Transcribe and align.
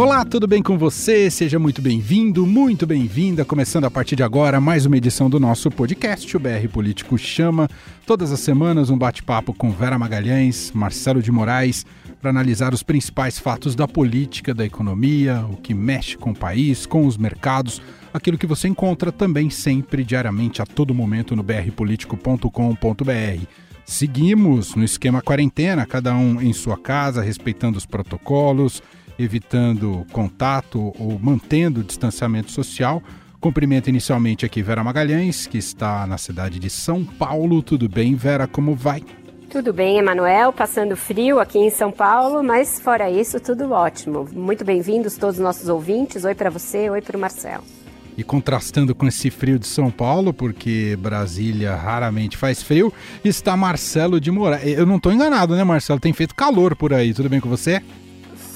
Olá, 0.00 0.24
tudo 0.24 0.46
bem 0.46 0.62
com 0.62 0.78
você? 0.78 1.30
Seja 1.30 1.58
muito 1.58 1.82
bem-vindo, 1.82 2.46
muito 2.46 2.86
bem-vinda. 2.86 3.44
Começando 3.44 3.84
a 3.84 3.90
partir 3.90 4.16
de 4.16 4.22
agora 4.22 4.58
mais 4.58 4.86
uma 4.86 4.96
edição 4.96 5.28
do 5.28 5.38
nosso 5.38 5.70
podcast, 5.70 6.34
o 6.34 6.40
BR 6.40 6.66
Político 6.72 7.18
Chama. 7.18 7.68
Todas 8.06 8.32
as 8.32 8.40
semanas 8.40 8.88
um 8.88 8.96
bate-papo 8.96 9.52
com 9.52 9.70
Vera 9.70 9.98
Magalhães, 9.98 10.72
Marcelo 10.72 11.20
de 11.20 11.30
Moraes, 11.30 11.84
para 12.18 12.30
analisar 12.30 12.72
os 12.72 12.82
principais 12.82 13.38
fatos 13.38 13.74
da 13.74 13.86
política, 13.86 14.54
da 14.54 14.64
economia, 14.64 15.44
o 15.50 15.58
que 15.58 15.74
mexe 15.74 16.16
com 16.16 16.30
o 16.30 16.34
país, 16.34 16.86
com 16.86 17.06
os 17.06 17.18
mercados, 17.18 17.82
aquilo 18.10 18.38
que 18.38 18.46
você 18.46 18.68
encontra 18.68 19.12
também 19.12 19.50
sempre, 19.50 20.02
diariamente, 20.02 20.62
a 20.62 20.66
todo 20.66 20.94
momento 20.94 21.36
no 21.36 21.42
brpolitico.com.br. 21.42 23.44
Seguimos 23.84 24.74
no 24.74 24.82
esquema 24.82 25.20
quarentena, 25.20 25.84
cada 25.84 26.14
um 26.14 26.40
em 26.40 26.54
sua 26.54 26.78
casa, 26.78 27.20
respeitando 27.20 27.76
os 27.76 27.84
protocolos 27.84 28.82
evitando 29.22 30.06
contato 30.12 30.92
ou 30.98 31.18
mantendo 31.20 31.80
o 31.80 31.84
distanciamento 31.84 32.50
social. 32.50 33.02
Cumprimento 33.40 33.88
inicialmente 33.88 34.44
aqui 34.44 34.62
Vera 34.62 34.84
Magalhães, 34.84 35.46
que 35.46 35.58
está 35.58 36.06
na 36.06 36.18
cidade 36.18 36.58
de 36.58 36.68
São 36.68 37.04
Paulo. 37.04 37.62
Tudo 37.62 37.88
bem, 37.88 38.14
Vera? 38.14 38.46
Como 38.46 38.74
vai? 38.74 39.02
Tudo 39.50 39.72
bem, 39.72 39.98
Emanuel, 39.98 40.52
passando 40.52 40.96
frio 40.96 41.40
aqui 41.40 41.58
em 41.58 41.70
São 41.70 41.90
Paulo, 41.90 42.42
mas 42.42 42.78
fora 42.78 43.10
isso, 43.10 43.40
tudo 43.40 43.72
ótimo. 43.72 44.28
Muito 44.32 44.64
bem-vindos 44.64 45.16
todos 45.16 45.36
os 45.36 45.42
nossos 45.42 45.68
ouvintes. 45.68 46.24
Oi 46.24 46.34
para 46.34 46.50
você, 46.50 46.88
oi 46.88 47.02
para 47.02 47.16
o 47.16 47.20
Marcelo. 47.20 47.64
E 48.16 48.22
contrastando 48.22 48.94
com 48.94 49.08
esse 49.08 49.30
frio 49.30 49.58
de 49.58 49.66
São 49.66 49.90
Paulo, 49.90 50.32
porque 50.32 50.96
Brasília 51.00 51.74
raramente 51.74 52.36
faz 52.36 52.62
frio, 52.62 52.92
está 53.24 53.56
Marcelo 53.56 54.20
de 54.20 54.30
Moraes. 54.30 54.78
Eu 54.78 54.86
não 54.86 54.96
estou 54.96 55.12
enganado, 55.12 55.56
né, 55.56 55.64
Marcelo? 55.64 55.98
Tem 55.98 56.12
feito 56.12 56.34
calor 56.34 56.76
por 56.76 56.92
aí. 56.92 57.12
Tudo 57.12 57.28
bem 57.28 57.40
com 57.40 57.48
você? 57.48 57.82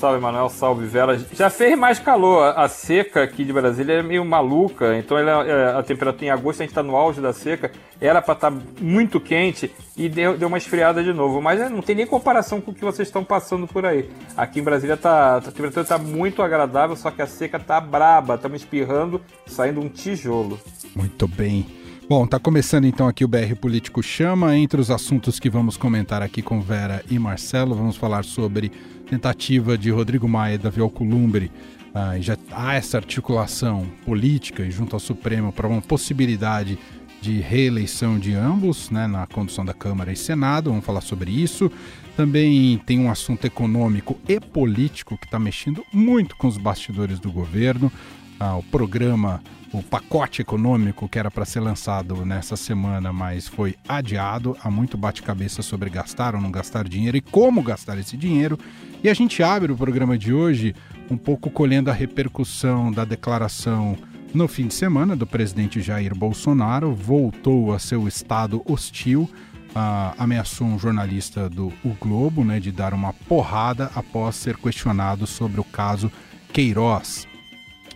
Salve, 0.04 0.20
Manuel. 0.20 0.50
Salve, 0.50 0.86
Vera. 0.86 1.18
Já 1.32 1.48
fez 1.48 1.78
mais 1.78 1.98
calor. 1.98 2.52
A 2.58 2.68
seca 2.68 3.22
aqui 3.22 3.42
de 3.42 3.54
Brasília 3.54 3.94
é 3.94 4.02
meio 4.02 4.22
maluca. 4.22 4.98
Então, 4.98 5.16
ela, 5.16 5.46
é, 5.46 5.78
a 5.78 5.82
temperatura 5.82 6.26
em 6.26 6.28
agosto, 6.28 6.60
a 6.60 6.64
gente 6.64 6.72
está 6.72 6.82
no 6.82 6.94
auge 6.94 7.22
da 7.22 7.32
seca. 7.32 7.72
Era 7.98 8.20
para 8.20 8.34
estar 8.34 8.50
tá 8.50 8.58
muito 8.82 9.18
quente 9.18 9.72
e 9.96 10.06
deu, 10.10 10.36
deu 10.36 10.48
uma 10.48 10.58
esfriada 10.58 11.02
de 11.02 11.10
novo. 11.14 11.40
Mas 11.40 11.58
é, 11.58 11.70
não 11.70 11.80
tem 11.80 11.96
nem 11.96 12.06
comparação 12.06 12.60
com 12.60 12.70
o 12.70 12.74
que 12.74 12.84
vocês 12.84 13.08
estão 13.08 13.24
passando 13.24 13.66
por 13.66 13.86
aí. 13.86 14.10
Aqui 14.36 14.60
em 14.60 14.62
Brasília 14.62 14.94
tá, 14.94 15.38
a 15.38 15.40
temperatura 15.40 15.80
está 15.80 15.96
muito 15.96 16.42
agradável, 16.42 16.94
só 16.96 17.10
que 17.10 17.22
a 17.22 17.26
seca 17.26 17.58
tá 17.58 17.80
braba. 17.80 18.34
Estamos 18.34 18.60
espirrando, 18.60 19.22
saindo 19.46 19.80
um 19.80 19.88
tijolo. 19.88 20.60
Muito 20.94 21.26
bem. 21.26 21.66
Bom, 22.06 22.26
tá 22.26 22.38
começando 22.38 22.84
então 22.84 23.08
aqui 23.08 23.24
o 23.24 23.28
BR 23.28 23.56
Político 23.58 24.02
Chama. 24.02 24.54
Entre 24.54 24.78
os 24.78 24.90
assuntos 24.90 25.40
que 25.40 25.48
vamos 25.48 25.78
comentar 25.78 26.20
aqui 26.20 26.42
com 26.42 26.60
Vera 26.60 27.02
e 27.10 27.18
Marcelo, 27.18 27.74
vamos 27.74 27.96
falar 27.96 28.22
sobre 28.22 28.70
tentativa 29.14 29.78
de 29.78 29.90
Rodrigo 29.90 30.28
Maia 30.28 30.54
e 30.54 30.58
Davi 30.58 30.80
Alcolumbre, 30.80 31.50
ah, 31.94 32.18
já 32.18 32.36
há 32.50 32.74
essa 32.74 32.96
articulação 32.96 33.86
política 34.04 34.64
e 34.64 34.70
junto 34.70 34.96
ao 34.96 35.00
Supremo 35.00 35.52
para 35.52 35.68
uma 35.68 35.80
possibilidade 35.80 36.76
de 37.20 37.40
reeleição 37.40 38.18
de 38.18 38.34
ambos 38.34 38.90
né, 38.90 39.06
na 39.06 39.26
condução 39.26 39.64
da 39.64 39.72
Câmara 39.72 40.12
e 40.12 40.16
Senado. 40.16 40.70
Vamos 40.70 40.84
falar 40.84 41.00
sobre 41.00 41.30
isso. 41.30 41.70
Também 42.16 42.76
tem 42.84 42.98
um 42.98 43.10
assunto 43.10 43.46
econômico 43.46 44.18
e 44.28 44.40
político 44.40 45.16
que 45.16 45.26
está 45.26 45.38
mexendo 45.38 45.84
muito 45.92 46.36
com 46.36 46.48
os 46.48 46.58
bastidores 46.58 47.20
do 47.20 47.30
governo. 47.30 47.90
Ah, 48.38 48.56
o 48.56 48.62
programa, 48.64 49.40
o 49.72 49.82
pacote 49.82 50.42
econômico 50.42 51.08
que 51.08 51.18
era 51.18 51.30
para 51.30 51.44
ser 51.44 51.60
lançado 51.60 52.24
nessa 52.24 52.56
semana, 52.56 53.12
mas 53.12 53.46
foi 53.46 53.76
adiado. 53.88 54.56
Há 54.62 54.70
muito 54.70 54.96
bate-cabeça 54.96 55.62
sobre 55.62 55.88
gastar 55.88 56.34
ou 56.34 56.40
não 56.40 56.50
gastar 56.50 56.88
dinheiro 56.88 57.16
e 57.16 57.20
como 57.20 57.62
gastar 57.62 57.98
esse 57.98 58.16
dinheiro. 58.16 58.58
E 59.02 59.08
a 59.08 59.14
gente 59.14 59.42
abre 59.42 59.72
o 59.72 59.76
programa 59.76 60.18
de 60.18 60.32
hoje 60.32 60.74
um 61.10 61.16
pouco 61.16 61.50
colhendo 61.50 61.90
a 61.90 61.94
repercussão 61.94 62.90
da 62.90 63.04
declaração 63.04 63.96
no 64.32 64.48
fim 64.48 64.66
de 64.66 64.74
semana 64.74 65.14
do 65.14 65.26
presidente 65.26 65.80
Jair 65.80 66.12
Bolsonaro, 66.12 66.92
voltou 66.92 67.72
a 67.72 67.78
seu 67.78 68.08
estado 68.08 68.62
hostil, 68.66 69.30
uh, 69.70 70.14
ameaçou 70.18 70.66
um 70.66 70.76
jornalista 70.76 71.48
do 71.48 71.68
o 71.84 71.94
Globo 72.00 72.42
né, 72.42 72.58
de 72.58 72.72
dar 72.72 72.92
uma 72.94 73.12
porrada 73.12 73.92
após 73.94 74.34
ser 74.34 74.56
questionado 74.56 75.24
sobre 75.24 75.60
o 75.60 75.64
caso 75.64 76.10
Queiroz 76.52 77.28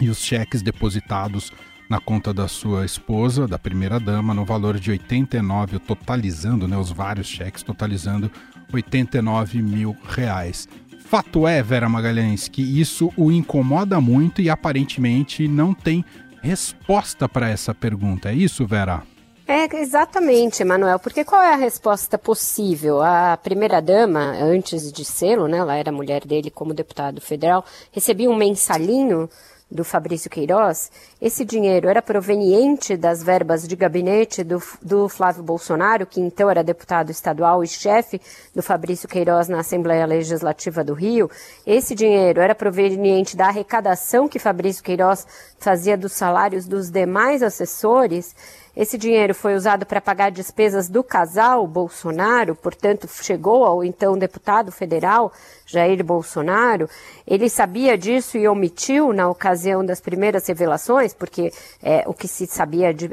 e 0.01 0.09
os 0.09 0.19
cheques 0.19 0.63
depositados 0.63 1.53
na 1.89 1.99
conta 1.99 2.35
da 2.35 2.47
sua 2.47 2.85
esposa, 2.85 3.49
da 3.49 3.59
primeira-dama, 3.59 4.35
no 4.35 4.45
valor 4.45 4.79
de 4.79 4.91
89, 4.91 5.79
totalizando 5.79 6.69
né, 6.69 6.77
os 6.77 6.91
vários 6.91 7.27
cheques, 7.27 7.63
totalizando 7.63 8.31
89 8.73 9.63
mil 9.63 9.97
reais. 10.07 10.69
Fato 11.07 11.49
é, 11.49 11.63
Vera 11.63 11.89
Magalhães, 11.89 12.49
que 12.49 12.61
isso 12.61 13.11
o 13.17 13.33
incomoda 13.33 13.99
muito 14.01 14.43
e 14.43 14.51
aparentemente 14.51 15.49
não 15.49 15.73
tem 15.73 16.05
resposta 16.43 17.27
para 17.27 17.49
essa 17.49 17.75
pergunta. 17.75 18.31
É 18.31 18.35
isso, 18.35 18.67
Vera? 18.67 19.03
É, 19.47 19.65
exatamente, 19.79 20.61
Emanuel, 20.61 20.99
porque 20.99 21.25
qual 21.25 21.41
é 21.41 21.55
a 21.55 21.57
resposta 21.57 22.19
possível? 22.19 23.01
A 23.01 23.35
primeira-dama, 23.39 24.21
antes 24.43 24.93
de 24.93 25.07
sê-lo, 25.07 25.49
né, 25.49 25.57
ela 25.57 25.75
era 25.75 25.91
mulher 25.91 26.27
dele 26.27 26.51
como 26.51 26.75
deputado 26.75 27.19
federal, 27.23 27.65
recebia 27.91 28.31
um 28.31 28.37
mensalinho 28.37 29.27
do 29.71 29.85
Fabrício 29.85 30.31
Queiroz, 30.31 30.91
esse 31.21 31.45
dinheiro 31.45 31.89
era 31.89 32.01
proveniente 32.01 32.97
das 32.97 33.23
verbas 33.23 33.69
de 33.69 33.77
gabinete 33.77 34.43
do, 34.43 34.63
do 34.81 35.09
Flávio 35.09 35.43
Bolsonaro, 35.43 36.07
que 36.07 36.21
então 36.21 36.49
era 36.49 36.65
deputado 36.65 37.11
estadual 37.11 37.63
e 37.63 37.69
chefe 37.69 38.21
do 38.55 38.63
Fabrício 38.63 39.07
Queiroz 39.07 39.47
na 39.47 39.61
Assembleia 39.61 40.07
Legislativa 40.07 40.83
do 40.83 40.95
Rio. 40.95 41.31
Esse 41.67 41.95
dinheiro 41.95 42.41
era 42.41 42.55
proveniente 42.55 43.37
da 43.37 43.49
arrecadação 43.49 44.27
que 44.27 44.39
Fabrício 44.39 44.83
Queiroz 44.83 45.27
fazia 45.59 45.99
dos 45.99 46.13
salários 46.13 46.67
dos 46.67 46.91
demais 46.91 47.43
assessores. 47.43 48.35
Esse 48.79 48.97
dinheiro 48.97 49.35
foi 49.35 49.57
usado 49.57 49.85
para 49.85 50.01
pagar 50.01 50.31
despesas 50.31 50.89
do 50.89 51.03
casal 51.03 51.67
Bolsonaro, 51.67 52.55
portanto, 52.55 53.09
chegou 53.09 53.65
ao 53.65 53.83
então 53.83 54.17
deputado 54.17 54.71
federal 54.71 55.33
Jair 55.67 56.05
Bolsonaro. 56.05 56.89
Ele 57.27 57.51
sabia 57.51 57.99
disso 57.99 58.39
e 58.39 58.47
omitiu 58.47 59.13
na 59.13 59.29
ocasião 59.29 59.85
das 59.85 60.01
primeiras 60.01 60.47
revelações, 60.47 61.13
porque 61.13 61.53
é, 61.83 62.05
o 62.07 62.15
que 62.15 62.29
se 62.29 62.47
sabia 62.47 62.95
de, 62.95 63.11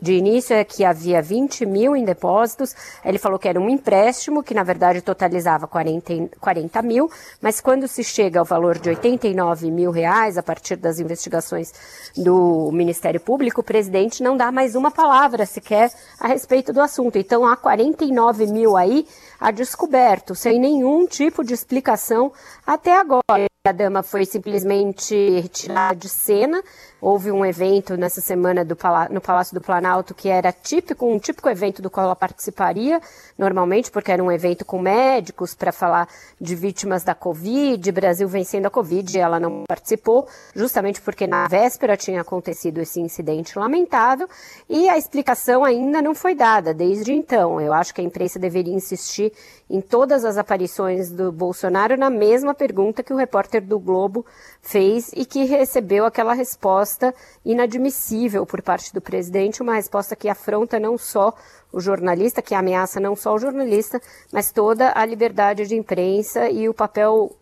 de 0.00 0.14
início 0.14 0.56
é 0.56 0.64
que 0.64 0.82
havia 0.82 1.20
20 1.20 1.66
mil 1.66 1.94
em 1.94 2.06
depósitos. 2.06 2.74
Ele 3.04 3.18
falou 3.18 3.38
que 3.38 3.46
era 3.46 3.60
um 3.60 3.68
empréstimo, 3.68 4.42
que 4.42 4.54
na 4.54 4.62
verdade 4.62 5.02
totalizava 5.02 5.66
40, 5.66 6.38
40 6.40 6.80
mil, 6.80 7.10
mas 7.38 7.60
quando 7.60 7.86
se 7.86 8.02
chega 8.02 8.40
ao 8.40 8.46
valor 8.46 8.78
de 8.78 8.88
89 8.88 9.70
mil 9.70 9.90
reais, 9.90 10.38
a 10.38 10.42
partir 10.42 10.76
das 10.76 10.98
investigações 10.98 11.70
do 12.16 12.70
Ministério 12.72 13.20
Público, 13.20 13.60
o 13.60 13.64
presidente 13.64 14.22
não 14.22 14.38
dá 14.38 14.50
mais 14.50 14.74
uma 14.74 14.90
palavra 14.90 15.01
palavra 15.02 15.44
sequer 15.44 15.90
a 16.20 16.28
respeito 16.28 16.72
do 16.72 16.80
assunto. 16.80 17.18
Então 17.18 17.44
há 17.44 17.56
49 17.56 18.46
mil 18.46 18.76
aí 18.76 19.04
a 19.42 19.50
descoberto, 19.50 20.36
sem 20.36 20.60
nenhum 20.60 21.04
tipo 21.04 21.42
de 21.42 21.52
explicação 21.52 22.32
até 22.64 22.96
agora. 22.96 23.46
A 23.66 23.72
dama 23.72 24.02
foi 24.02 24.24
simplesmente 24.24 25.14
retirada 25.40 25.96
de 25.96 26.08
cena 26.08 26.62
Houve 27.02 27.32
um 27.32 27.44
evento 27.44 27.96
nessa 27.96 28.20
semana 28.20 28.64
no 29.10 29.20
Palácio 29.20 29.52
do 29.52 29.60
Planalto 29.60 30.14
que 30.14 30.28
era 30.28 30.52
típico, 30.52 31.04
um 31.04 31.18
típico 31.18 31.48
evento 31.48 31.82
do 31.82 31.90
qual 31.90 32.06
ela 32.06 32.14
participaria, 32.14 33.00
normalmente, 33.36 33.90
porque 33.90 34.12
era 34.12 34.22
um 34.22 34.30
evento 34.30 34.64
com 34.64 34.78
médicos 34.78 35.52
para 35.52 35.72
falar 35.72 36.08
de 36.40 36.54
vítimas 36.54 37.02
da 37.02 37.12
Covid, 37.12 37.90
Brasil 37.90 38.28
vencendo 38.28 38.66
a 38.66 38.70
Covid, 38.70 39.18
e 39.18 39.20
ela 39.20 39.40
não 39.40 39.64
participou, 39.66 40.28
justamente 40.54 41.00
porque 41.00 41.26
na 41.26 41.48
véspera 41.48 41.96
tinha 41.96 42.20
acontecido 42.20 42.78
esse 42.80 43.00
incidente 43.00 43.58
lamentável, 43.58 44.28
e 44.68 44.88
a 44.88 44.96
explicação 44.96 45.64
ainda 45.64 46.00
não 46.00 46.14
foi 46.14 46.36
dada 46.36 46.72
desde 46.72 47.12
então. 47.12 47.60
Eu 47.60 47.72
acho 47.72 47.92
que 47.92 48.00
a 48.00 48.04
imprensa 48.04 48.38
deveria 48.38 48.74
insistir 48.74 49.31
em 49.68 49.80
todas 49.80 50.24
as 50.24 50.36
aparições 50.36 51.10
do 51.10 51.32
Bolsonaro 51.32 51.96
na 51.96 52.10
mesma 52.10 52.54
pergunta 52.54 53.02
que 53.02 53.12
o 53.12 53.16
repórter 53.16 53.62
do 53.62 53.78
Globo 53.78 54.24
fez 54.60 55.10
e 55.14 55.24
que 55.24 55.44
recebeu 55.44 56.04
aquela 56.04 56.34
resposta 56.34 57.14
inadmissível 57.44 58.44
por 58.44 58.62
parte 58.62 58.92
do 58.92 59.00
presidente, 59.00 59.62
uma 59.62 59.74
resposta 59.74 60.14
que 60.14 60.28
afronta 60.28 60.78
não 60.78 60.98
só 60.98 61.34
o 61.72 61.80
jornalista, 61.80 62.42
que 62.42 62.54
ameaça 62.54 63.00
não 63.00 63.16
só 63.16 63.34
o 63.34 63.38
jornalista, 63.38 64.00
mas 64.32 64.52
toda 64.52 64.92
a 64.94 65.04
liberdade 65.06 65.66
de 65.66 65.74
imprensa 65.74 66.50
e 66.50 66.68
o 66.68 66.74
papel 66.74 67.34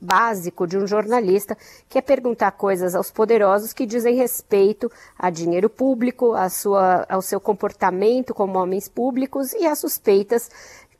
básico 0.00 0.66
de 0.66 0.76
um 0.76 0.86
jornalista, 0.86 1.56
que 1.88 1.98
é 1.98 2.02
perguntar 2.02 2.52
coisas 2.52 2.94
aos 2.94 3.10
poderosos 3.10 3.72
que 3.72 3.86
dizem 3.86 4.16
respeito 4.16 4.90
a 5.18 5.30
dinheiro 5.30 5.70
público, 5.70 6.34
a 6.34 6.48
sua, 6.50 7.06
ao 7.08 7.22
seu 7.22 7.40
comportamento 7.40 8.34
como 8.34 8.58
homens 8.58 8.88
públicos 8.88 9.52
e 9.54 9.66
às 9.66 9.78
suspeitas 9.78 10.50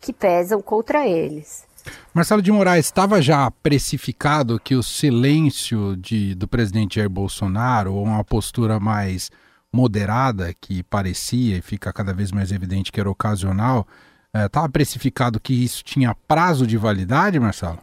que 0.04 0.12
pesam 0.12 0.60
contra 0.60 1.08
eles. 1.08 1.64
Marcelo 2.12 2.42
de 2.42 2.52
Moraes, 2.52 2.86
estava 2.86 3.20
já 3.20 3.50
precificado 3.50 4.60
que 4.60 4.74
o 4.74 4.82
silêncio 4.82 5.96
de, 5.96 6.34
do 6.34 6.46
presidente 6.46 6.96
Jair 6.96 7.08
Bolsonaro, 7.08 7.94
ou 7.94 8.04
uma 8.04 8.22
postura 8.22 8.78
mais 8.78 9.30
moderada, 9.72 10.54
que 10.60 10.82
parecia 10.82 11.56
e 11.56 11.62
fica 11.62 11.92
cada 11.92 12.12
vez 12.12 12.30
mais 12.30 12.52
evidente 12.52 12.92
que 12.92 13.00
era 13.00 13.10
ocasional, 13.10 13.86
estava 14.34 14.66
eh, 14.66 14.70
precificado 14.70 15.40
que 15.40 15.52
isso 15.52 15.82
tinha 15.82 16.14
prazo 16.28 16.66
de 16.66 16.76
validade, 16.76 17.40
Marcelo? 17.40 17.80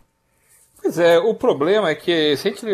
Pois 0.81 0.97
é, 0.97 1.19
o 1.19 1.35
problema 1.35 1.89
é 1.89 1.95
que, 1.95 2.35
se 2.37 2.47
a 2.47 2.51
gente 2.51 2.65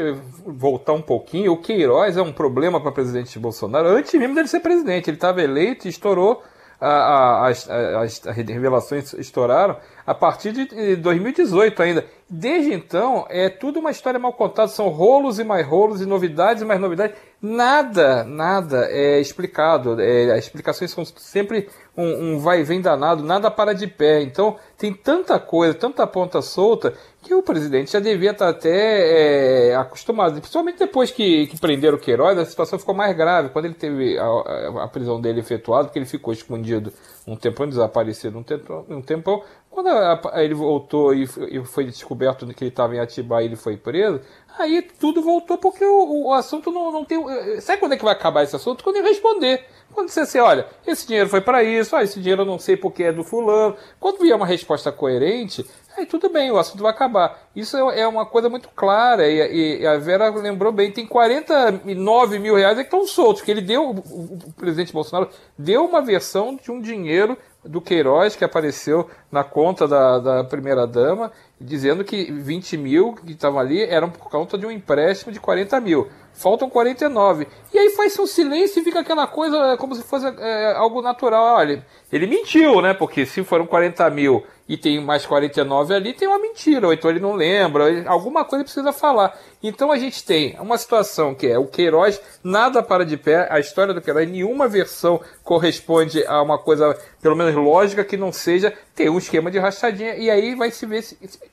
voltar 0.45 0.93
um 0.93 1.01
pouquinho, 1.01 1.51
o 1.51 1.57
Queiroz 1.57 2.15
é 2.15 2.21
um 2.21 2.31
problema 2.31 2.79
para 2.79 2.89
o 2.89 2.93
presidente 2.93 3.37
Bolsonaro 3.37 3.87
antes 3.89 4.13
mesmo 4.13 4.35
dele 4.35 4.47
ser 4.47 4.61
presidente. 4.61 5.09
Ele 5.09 5.17
estava 5.17 5.41
eleito 5.41 5.87
e 5.87 5.89
estourou, 5.89 6.41
as, 6.79 7.69
as, 7.69 8.27
as 8.27 8.35
revelações 8.35 9.13
estouraram 9.13 9.77
a 10.05 10.13
partir 10.13 10.51
de 10.51 10.95
2018 10.97 11.81
ainda. 11.81 12.05
Desde 12.29 12.73
então, 12.73 13.25
é 13.29 13.47
tudo 13.47 13.79
uma 13.79 13.89
história 13.89 14.19
mal 14.19 14.33
contada, 14.33 14.67
são 14.67 14.89
rolos 14.89 15.39
e 15.39 15.45
mais 15.45 15.65
rolos, 15.65 16.01
e 16.01 16.05
novidades 16.05 16.61
e 16.61 16.65
mais 16.65 16.79
novidades. 16.79 17.15
Nada, 17.41 18.25
nada 18.25 18.87
é 18.89 19.17
explicado. 19.21 20.01
É, 20.01 20.33
as 20.33 20.39
explicações 20.39 20.91
são 20.91 21.05
sempre 21.05 21.69
um, 21.95 22.33
um 22.33 22.39
vai 22.39 22.59
e 22.59 22.63
vem 22.63 22.81
danado, 22.81 23.23
nada 23.23 23.49
para 23.49 23.73
de 23.73 23.87
pé. 23.87 24.21
Então, 24.21 24.57
tem 24.77 24.93
tanta 24.93 25.39
coisa, 25.39 25.73
tanta 25.73 26.05
ponta 26.05 26.41
solta, 26.41 26.93
que 27.23 27.33
o 27.33 27.41
presidente 27.41 27.93
já 27.93 27.99
devia 27.99 28.31
estar 28.31 28.49
até 28.49 29.69
é, 29.69 29.75
acostumado. 29.75 30.39
Principalmente 30.41 30.79
depois 30.79 31.09
que, 31.11 31.47
que 31.47 31.57
prenderam 31.57 31.97
o 31.97 32.01
Queiroz, 32.01 32.37
a 32.37 32.43
situação 32.43 32.77
ficou 32.77 32.93
mais 32.93 33.15
grave. 33.15 33.49
Quando 33.49 33.65
ele 33.65 33.73
teve 33.73 34.17
a, 34.17 34.25
a, 34.25 34.83
a 34.83 34.87
prisão 34.89 35.21
dele 35.21 35.39
efetuada, 35.39 35.85
porque 35.85 35.99
ele 35.99 36.05
ficou 36.05 36.33
escondido 36.33 36.91
um 37.25 37.37
tempão, 37.37 37.67
desaparecido 37.67 38.37
um 38.37 38.43
tempão, 38.43 38.85
um 38.89 39.01
tempão 39.01 39.43
quando 39.77 39.89
ele 40.33 40.55
voltou 40.55 41.13
e 41.13 41.27
foi 41.63 41.85
descoberto 41.85 42.47
que 42.47 42.63
ele 42.63 42.71
estava 42.71 42.95
em 42.95 42.99
Atibaia 42.99 43.43
e 43.43 43.47
ele 43.47 43.55
foi 43.55 43.77
preso, 43.77 44.19
aí 44.57 44.81
tudo 44.81 45.21
voltou 45.21 45.55
porque 45.55 45.85
o, 45.85 46.25
o 46.25 46.33
assunto 46.33 46.71
não, 46.71 46.91
não 46.91 47.05
tem. 47.05 47.23
Eh, 47.29 47.61
sabe 47.61 47.79
quando 47.79 47.93
é 47.93 47.97
que 47.97 48.03
vai 48.03 48.13
acabar 48.13 48.41
esse 48.41 48.55
assunto? 48.55 48.83
Quando 48.83 48.95
ele 48.95 49.07
responder. 49.07 49.63
Quando 49.93 50.09
você 50.09 50.21
assim, 50.21 50.39
olha, 50.39 50.65
esse 50.85 51.05
dinheiro 51.05 51.29
foi 51.29 51.41
para 51.41 51.63
isso, 51.63 51.95
ah, 51.95 52.03
esse 52.03 52.19
dinheiro 52.19 52.41
eu 52.41 52.45
não 52.45 52.57
sei 52.57 52.75
porque 52.75 53.03
é 53.03 53.11
do 53.11 53.23
fulano. 53.23 53.75
Quando 53.99 54.19
vier 54.19 54.35
uma 54.35 54.47
resposta 54.47 54.91
coerente, 54.91 55.63
aí 55.95 56.07
tudo 56.07 56.27
bem, 56.27 56.51
o 56.51 56.57
assunto 56.57 56.81
vai 56.81 56.91
acabar. 56.91 57.47
Isso 57.55 57.77
é, 57.77 58.01
é 58.01 58.07
uma 58.07 58.25
coisa 58.25 58.49
muito 58.49 58.69
clara 58.69 59.27
e, 59.27 59.81
e, 59.81 59.85
a 59.85 59.97
Vera 59.97 60.29
lembrou 60.29 60.71
bem, 60.71 60.91
tem 60.91 61.05
49 61.05 62.39
mil 62.39 62.55
reais 62.55 62.77
que 62.77 62.83
estão 62.83 63.05
soltos, 63.05 63.43
que 63.43 63.51
ele 63.51 63.61
deu, 63.61 63.91
o, 63.91 64.39
o 64.47 64.53
presidente 64.53 64.91
Bolsonaro 64.91 65.29
deu 65.57 65.85
uma 65.85 66.01
versão 66.01 66.55
de 66.55 66.71
um 66.71 66.81
dinheiro 66.81 67.37
do 67.67 67.81
Queiroz, 67.81 68.35
que 68.35 68.43
apareceu 68.43 69.09
na 69.31 69.43
conta 69.43 69.87
da, 69.87 70.19
da 70.19 70.43
primeira-dama, 70.43 71.31
dizendo 71.59 72.03
que 72.03 72.31
20 72.31 72.77
mil 72.77 73.13
que 73.13 73.31
estavam 73.31 73.59
ali 73.59 73.81
eram 73.83 74.09
por 74.09 74.29
conta 74.29 74.57
de 74.57 74.65
um 74.65 74.71
empréstimo 74.71 75.31
de 75.31 75.39
40 75.39 75.79
mil. 75.81 76.07
Faltam 76.33 76.69
49. 76.69 77.47
E 77.73 77.77
aí 77.77 77.89
faz 77.91 78.13
seu 78.13 78.25
silêncio 78.25 78.79
e 78.79 78.83
fica 78.83 78.99
aquela 78.99 79.27
coisa 79.27 79.57
é, 79.73 79.77
como 79.77 79.93
se 79.95 80.03
fosse 80.03 80.25
é, 80.25 80.73
algo 80.75 81.01
natural. 81.01 81.55
Olha, 81.55 81.85
ele 82.11 82.27
mentiu, 82.27 82.81
né? 82.81 82.93
Porque 82.93 83.25
se 83.25 83.43
foram 83.43 83.65
40 83.65 84.09
mil 84.09 84.43
e 84.67 84.75
tem 84.75 84.99
mais 85.01 85.25
49 85.25 85.93
ali, 85.93 86.13
tem 86.13 86.27
uma 86.27 86.39
mentira, 86.39 86.87
ou 86.87 86.93
então 86.93 87.09
ele 87.09 87.19
não 87.19 87.33
lembra, 87.33 87.85
alguma 88.07 88.43
coisa 88.43 88.65
precisa 88.65 88.91
falar. 88.91 89.37
Então 89.63 89.91
a 89.91 89.97
gente 89.97 90.23
tem 90.25 90.57
uma 90.59 90.77
situação 90.77 91.33
que 91.33 91.47
é 91.47 91.57
o 91.57 91.67
Queiroz 91.67 92.21
nada 92.43 92.83
para 92.83 93.05
de 93.05 93.15
pé, 93.15 93.47
a 93.49 93.59
história 93.59 93.93
do 93.93 94.01
Queiroz, 94.01 94.29
nenhuma 94.29 94.67
versão 94.67 95.21
corresponde 95.43 96.25
a 96.27 96.41
uma 96.41 96.57
coisa, 96.57 96.97
pelo 97.21 97.35
menos 97.35 97.55
lógica, 97.55 98.03
que 98.03 98.17
não 98.17 98.31
seja 98.31 98.73
ter 98.93 99.09
um 99.09 99.17
esquema 99.17 99.49
de 99.49 99.57
rachadinha, 99.57 100.15
e 100.15 100.29
aí 100.29 100.53
vai 100.53 100.69
se 100.69 100.85
ver 100.85 101.03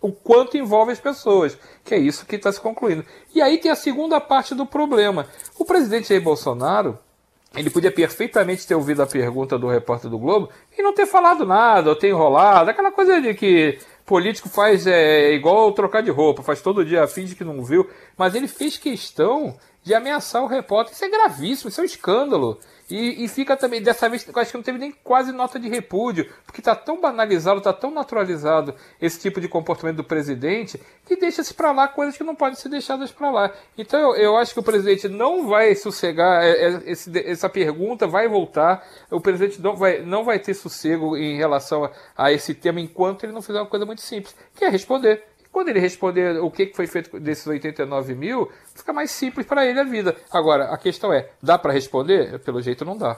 o 0.00 0.11
quanto 0.11 0.56
envolve 0.56 0.90
as 0.90 0.99
pessoas, 0.99 1.56
que 1.84 1.94
é 1.94 1.99
isso 1.99 2.26
que 2.26 2.37
está 2.37 2.50
se 2.50 2.61
concluindo. 2.61 3.05
E 3.34 3.40
aí 3.40 3.58
tem 3.58 3.70
a 3.70 3.76
segunda 3.76 4.20
parte 4.20 4.55
do 4.55 4.66
problema. 4.66 5.26
O 5.58 5.64
presidente 5.64 6.12
Jair 6.14 6.22
Bolsonaro, 6.22 6.99
ele 7.56 7.70
podia 7.70 7.90
perfeitamente 7.90 8.66
ter 8.66 8.75
ouvido 8.75 9.02
a 9.02 9.06
pergunta 9.06 9.58
do 9.58 9.69
repórter 9.69 10.11
do 10.11 10.19
Globo 10.19 10.49
e 10.76 10.82
não 10.82 10.93
ter 10.93 11.06
falado 11.06 11.46
nada, 11.46 11.90
ou 11.90 11.96
ter 11.96 12.08
enrolado, 12.08 12.70
aquela 12.70 12.90
coisa 12.90 13.20
de 13.20 13.34
que 13.34 13.78
político 14.05 14.49
faz 14.49 14.87
é, 14.87 15.32
igual 15.32 15.72
trocar 15.72 16.02
de 16.02 16.11
roupa, 16.11 16.43
faz 16.43 16.61
todo 16.61 16.84
dia, 16.84 17.06
finge 17.06 17.34
que 17.34 17.44
não 17.44 17.64
viu, 17.64 17.88
mas 18.16 18.34
ele 18.34 18.49
fez 18.49 18.76
questão 18.76 19.56
de 19.82 19.94
ameaçar 19.94 20.43
o 20.43 20.46
repórter. 20.46 20.94
Isso 20.94 21.05
é 21.05 21.08
gravíssimo, 21.08 21.69
isso 21.69 21.81
é 21.81 21.82
um 21.82 21.87
escândalo. 21.87 22.58
E, 22.91 23.25
e, 23.25 23.29
fica 23.29 23.57
também, 23.57 23.83
dessa 23.83 24.09
vez, 24.09 24.27
acho 24.35 24.51
que 24.51 24.57
não 24.57 24.63
teve 24.63 24.79
nem 24.79 24.93
quase 24.93 25.33
nota 25.33 25.59
de 25.59 25.69
repúdio, 25.69 26.31
porque 26.45 26.61
está 26.61 26.77
tão 26.77 27.01
banalizado, 27.01 27.59
está 27.59 27.73
tão 27.73 27.91
naturalizado 27.91 28.75
esse 29.01 29.19
tipo 29.19 29.41
de 29.41 29.49
comportamento 29.49 29.97
do 29.97 30.05
presidente, 30.05 30.79
que 31.07 31.17
deixa-se 31.17 31.55
para 31.55 31.73
lá 31.73 31.89
coisas 31.89 32.17
que 32.17 32.23
não 32.23 32.35
podem 32.35 32.57
ser 32.57 32.69
deixadas 32.69 33.11
para 33.11 33.31
lá. 33.31 33.51
Então 33.79 33.99
eu, 33.99 34.17
eu, 34.17 34.37
acho 34.37 34.53
que 34.53 34.61
o 34.61 34.63
presidente 34.63 35.09
não 35.09 35.49
vai 35.49 35.75
sossegar, 35.75 36.45
é, 36.45 36.51
é, 36.51 36.83
esse, 36.85 37.11
essa 37.19 37.49
pergunta 37.49 38.07
vai 38.07 38.29
voltar, 38.29 38.87
o 39.11 39.21
presidente 39.21 39.63
não 39.63 39.75
vai, 39.77 40.01
não 40.03 40.23
vai 40.23 40.39
ter 40.39 40.53
sossego 40.53 41.17
em 41.17 41.39
relação 41.39 41.85
a, 41.85 41.91
a 42.17 42.33
esse 42.33 42.55
tema 42.55 42.81
enquanto 42.81 43.25
ele 43.25 43.33
não 43.33 43.41
fizer 43.41 43.61
uma 43.61 43.67
coisa 43.67 43.87
muito 43.87 44.03
simples, 44.03 44.37
que 44.55 44.65
é 44.65 44.69
responder. 44.69 45.34
Quando 45.55 45.69
ele 45.69 45.79
responder 45.79 46.41
o 46.41 46.51
que 46.51 46.73
foi 46.75 46.89
feito 46.89 47.21
desses 47.21 47.47
89 47.47 48.12
mil, 48.17 48.51
fica 48.75 48.93
mais 48.93 49.12
simples 49.12 49.47
para 49.47 49.65
ele 49.65 49.79
a 49.79 49.85
vida. 49.85 50.17
Agora, 50.33 50.65
a 50.65 50.77
questão 50.77 51.12
é, 51.12 51.31
dá 51.41 51.56
para 51.56 51.73
responder? 51.73 52.41
Pelo 52.41 52.61
jeito 52.61 52.85
não 52.85 52.99
dá. 52.99 53.17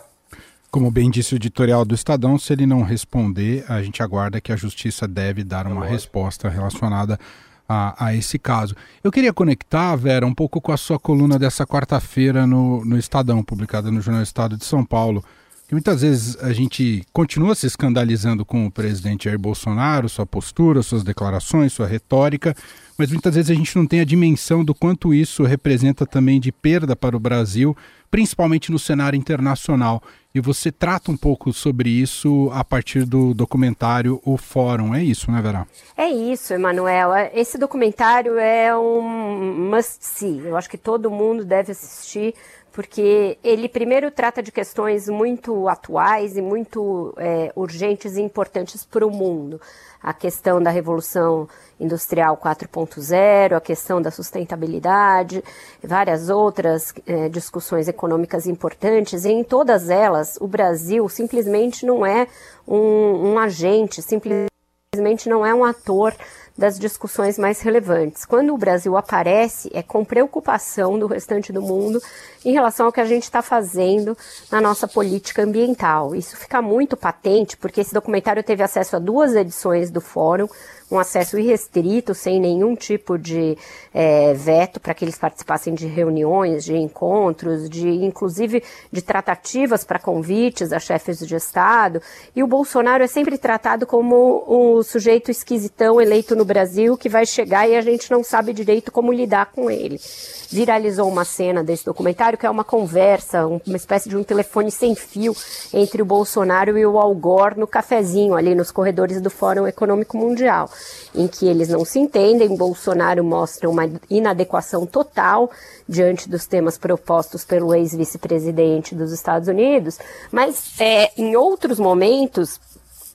Como 0.70 0.90
bem 0.90 1.10
disse 1.10 1.32
o 1.32 1.36
editorial 1.36 1.82
do 1.82 1.94
Estadão, 1.94 2.38
se 2.38 2.52
ele 2.52 2.66
não 2.66 2.82
responder, 2.82 3.64
a 3.66 3.80
gente 3.80 4.02
aguarda 4.02 4.38
que 4.38 4.52
a 4.52 4.56
justiça 4.56 5.08
deve 5.08 5.42
dar 5.42 5.66
uma 5.66 5.86
resposta 5.86 6.46
relacionada 6.50 7.18
a, 7.66 8.08
a, 8.08 8.14
esse 8.14 8.38
caso. 8.38 8.76
Eu 9.02 9.10
queria 9.10 9.32
conectar, 9.32 9.96
Vera, 9.96 10.26
um 10.26 10.34
pouco 10.34 10.60
com 10.60 10.72
a 10.72 10.76
sua 10.76 10.98
coluna 10.98 11.38
dessa 11.38 11.66
quarta-feira 11.66 12.46
no, 12.46 12.84
no 12.84 12.98
Estadão, 12.98 13.42
publicada 13.42 13.90
no 13.90 14.02
Jornal 14.02 14.22
Estado 14.22 14.58
de 14.58 14.64
São 14.66 14.84
Paulo 14.84 15.24
que 15.66 15.74
muitas 15.74 16.02
vezes 16.02 16.36
a 16.42 16.52
gente 16.52 17.04
continua 17.12 17.54
se 17.54 17.66
escandalizando 17.66 18.44
com 18.44 18.66
o 18.66 18.70
presidente 18.70 19.24
Jair 19.24 19.38
Bolsonaro, 19.38 20.08
sua 20.08 20.24
postura, 20.24 20.82
suas 20.82 21.02
declarações, 21.02 21.72
sua 21.72 21.86
retórica, 21.88 22.54
mas 22.96 23.10
muitas 23.10 23.34
vezes 23.34 23.50
a 23.50 23.54
gente 23.54 23.76
não 23.76 23.86
tem 23.86 24.00
a 24.00 24.04
dimensão 24.04 24.64
do 24.64 24.74
quanto 24.74 25.12
isso 25.12 25.42
representa 25.42 26.06
também 26.06 26.40
de 26.40 26.52
perda 26.52 26.94
para 26.94 27.16
o 27.16 27.20
Brasil, 27.20 27.76
principalmente 28.10 28.70
no 28.70 28.78
cenário 28.78 29.16
internacional. 29.16 30.02
E 30.32 30.40
você 30.40 30.70
trata 30.70 31.10
um 31.10 31.16
pouco 31.16 31.52
sobre 31.52 31.90
isso 31.90 32.50
a 32.52 32.62
partir 32.62 33.04
do 33.04 33.34
documentário 33.34 34.20
O 34.24 34.36
Fórum. 34.36 34.94
É 34.94 35.02
isso, 35.02 35.30
né, 35.30 35.40
Vera? 35.42 35.66
É 35.96 36.08
isso, 36.08 36.54
Emanuel. 36.54 37.10
Esse 37.34 37.58
documentário 37.58 38.38
é 38.38 38.76
um 38.76 39.70
must-see. 39.70 40.42
Eu 40.44 40.56
acho 40.56 40.70
que 40.70 40.78
todo 40.78 41.10
mundo 41.10 41.44
deve 41.44 41.72
assistir 41.72 42.34
porque 42.76 43.38
ele 43.42 43.70
primeiro 43.70 44.10
trata 44.10 44.42
de 44.42 44.52
questões 44.52 45.08
muito 45.08 45.66
atuais 45.66 46.36
e 46.36 46.42
muito 46.42 47.14
é, 47.16 47.50
urgentes 47.56 48.18
e 48.18 48.20
importantes 48.20 48.84
para 48.84 49.06
o 49.06 49.10
mundo. 49.10 49.58
A 50.02 50.12
questão 50.12 50.62
da 50.62 50.68
Revolução 50.68 51.48
Industrial 51.80 52.36
4.0, 52.36 53.56
a 53.56 53.60
questão 53.62 54.02
da 54.02 54.10
sustentabilidade, 54.10 55.42
várias 55.82 56.28
outras 56.28 56.92
é, 57.06 57.30
discussões 57.30 57.88
econômicas 57.88 58.46
importantes, 58.46 59.24
e 59.24 59.30
em 59.30 59.42
todas 59.42 59.88
elas 59.88 60.36
o 60.38 60.46
Brasil 60.46 61.08
simplesmente 61.08 61.86
não 61.86 62.04
é 62.04 62.28
um, 62.68 63.32
um 63.32 63.38
agente, 63.38 64.02
simplesmente 64.02 65.30
não 65.30 65.46
é 65.46 65.54
um 65.54 65.64
ator 65.64 66.14
das 66.56 66.78
discussões 66.78 67.38
mais 67.38 67.60
relevantes. 67.60 68.24
Quando 68.24 68.54
o 68.54 68.58
Brasil 68.58 68.96
aparece, 68.96 69.70
é 69.74 69.82
com 69.82 70.04
preocupação 70.04 70.98
do 70.98 71.06
restante 71.06 71.52
do 71.52 71.60
mundo 71.60 72.00
em 72.44 72.52
relação 72.52 72.86
ao 72.86 72.92
que 72.92 73.00
a 73.00 73.04
gente 73.04 73.24
está 73.24 73.42
fazendo 73.42 74.16
na 74.50 74.60
nossa 74.60 74.88
política 74.88 75.42
ambiental. 75.42 76.14
Isso 76.14 76.36
fica 76.36 76.62
muito 76.62 76.96
patente, 76.96 77.56
porque 77.56 77.80
esse 77.80 77.92
documentário 77.92 78.42
teve 78.42 78.62
acesso 78.62 78.96
a 78.96 78.98
duas 78.98 79.34
edições 79.34 79.90
do 79.90 80.00
Fórum, 80.00 80.48
um 80.90 80.98
acesso 80.98 81.38
irrestrito, 81.38 82.14
sem 82.14 82.40
nenhum 82.40 82.76
tipo 82.76 83.18
de 83.18 83.58
é, 83.92 84.34
veto 84.34 84.78
para 84.78 84.94
que 84.94 85.04
eles 85.04 85.18
participassem 85.18 85.74
de 85.74 85.86
reuniões, 85.86 86.64
de 86.64 86.76
encontros, 86.76 87.68
de 87.68 87.88
inclusive 87.88 88.62
de 88.92 89.02
tratativas 89.02 89.82
para 89.82 89.98
convites 89.98 90.72
a 90.72 90.78
chefes 90.78 91.18
de 91.18 91.34
Estado. 91.34 92.00
E 92.34 92.42
o 92.42 92.46
Bolsonaro 92.46 93.02
é 93.02 93.06
sempre 93.08 93.36
tratado 93.36 93.86
como 93.86 94.44
o 94.46 94.82
sujeito 94.82 95.30
esquisitão 95.30 96.00
eleito 96.00 96.36
no 96.36 96.44
Brasil 96.44 96.96
que 96.96 97.08
vai 97.08 97.26
chegar 97.26 97.68
e 97.68 97.74
a 97.74 97.80
gente 97.80 98.10
não 98.10 98.22
sabe 98.22 98.52
direito 98.52 98.92
como 98.92 99.12
lidar 99.12 99.46
com 99.46 99.68
ele. 99.68 100.00
Viralizou 100.48 101.08
uma 101.08 101.24
cena 101.24 101.64
desse 101.64 101.84
documentário 101.84 102.38
que 102.38 102.46
é 102.46 102.50
uma 102.50 102.64
conversa, 102.64 103.46
uma 103.46 103.76
espécie 103.76 104.08
de 104.08 104.16
um 104.16 104.22
telefone 104.22 104.70
sem 104.70 104.94
fio 104.94 105.34
entre 105.74 106.00
o 106.00 106.04
Bolsonaro 106.04 106.78
e 106.78 106.86
o 106.86 106.98
Al 106.98 107.14
Gore 107.14 107.58
no 107.58 107.66
cafezinho 107.66 108.34
ali 108.34 108.54
nos 108.54 108.70
corredores 108.70 109.20
do 109.20 109.30
Fórum 109.30 109.66
Econômico 109.66 110.16
Mundial 110.16 110.70
em 111.14 111.26
que 111.26 111.46
eles 111.46 111.68
não 111.68 111.84
se 111.84 111.98
entendem. 111.98 112.56
Bolsonaro 112.56 113.24
mostra 113.24 113.68
uma 113.68 113.88
inadequação 114.08 114.86
total 114.86 115.50
diante 115.88 116.28
dos 116.28 116.46
temas 116.46 116.76
propostos 116.78 117.44
pelo 117.44 117.74
ex-vice-presidente 117.74 118.94
dos 118.94 119.12
Estados 119.12 119.48
Unidos, 119.48 119.98
mas 120.30 120.80
é, 120.80 121.10
em 121.16 121.36
outros 121.36 121.78
momentos 121.78 122.60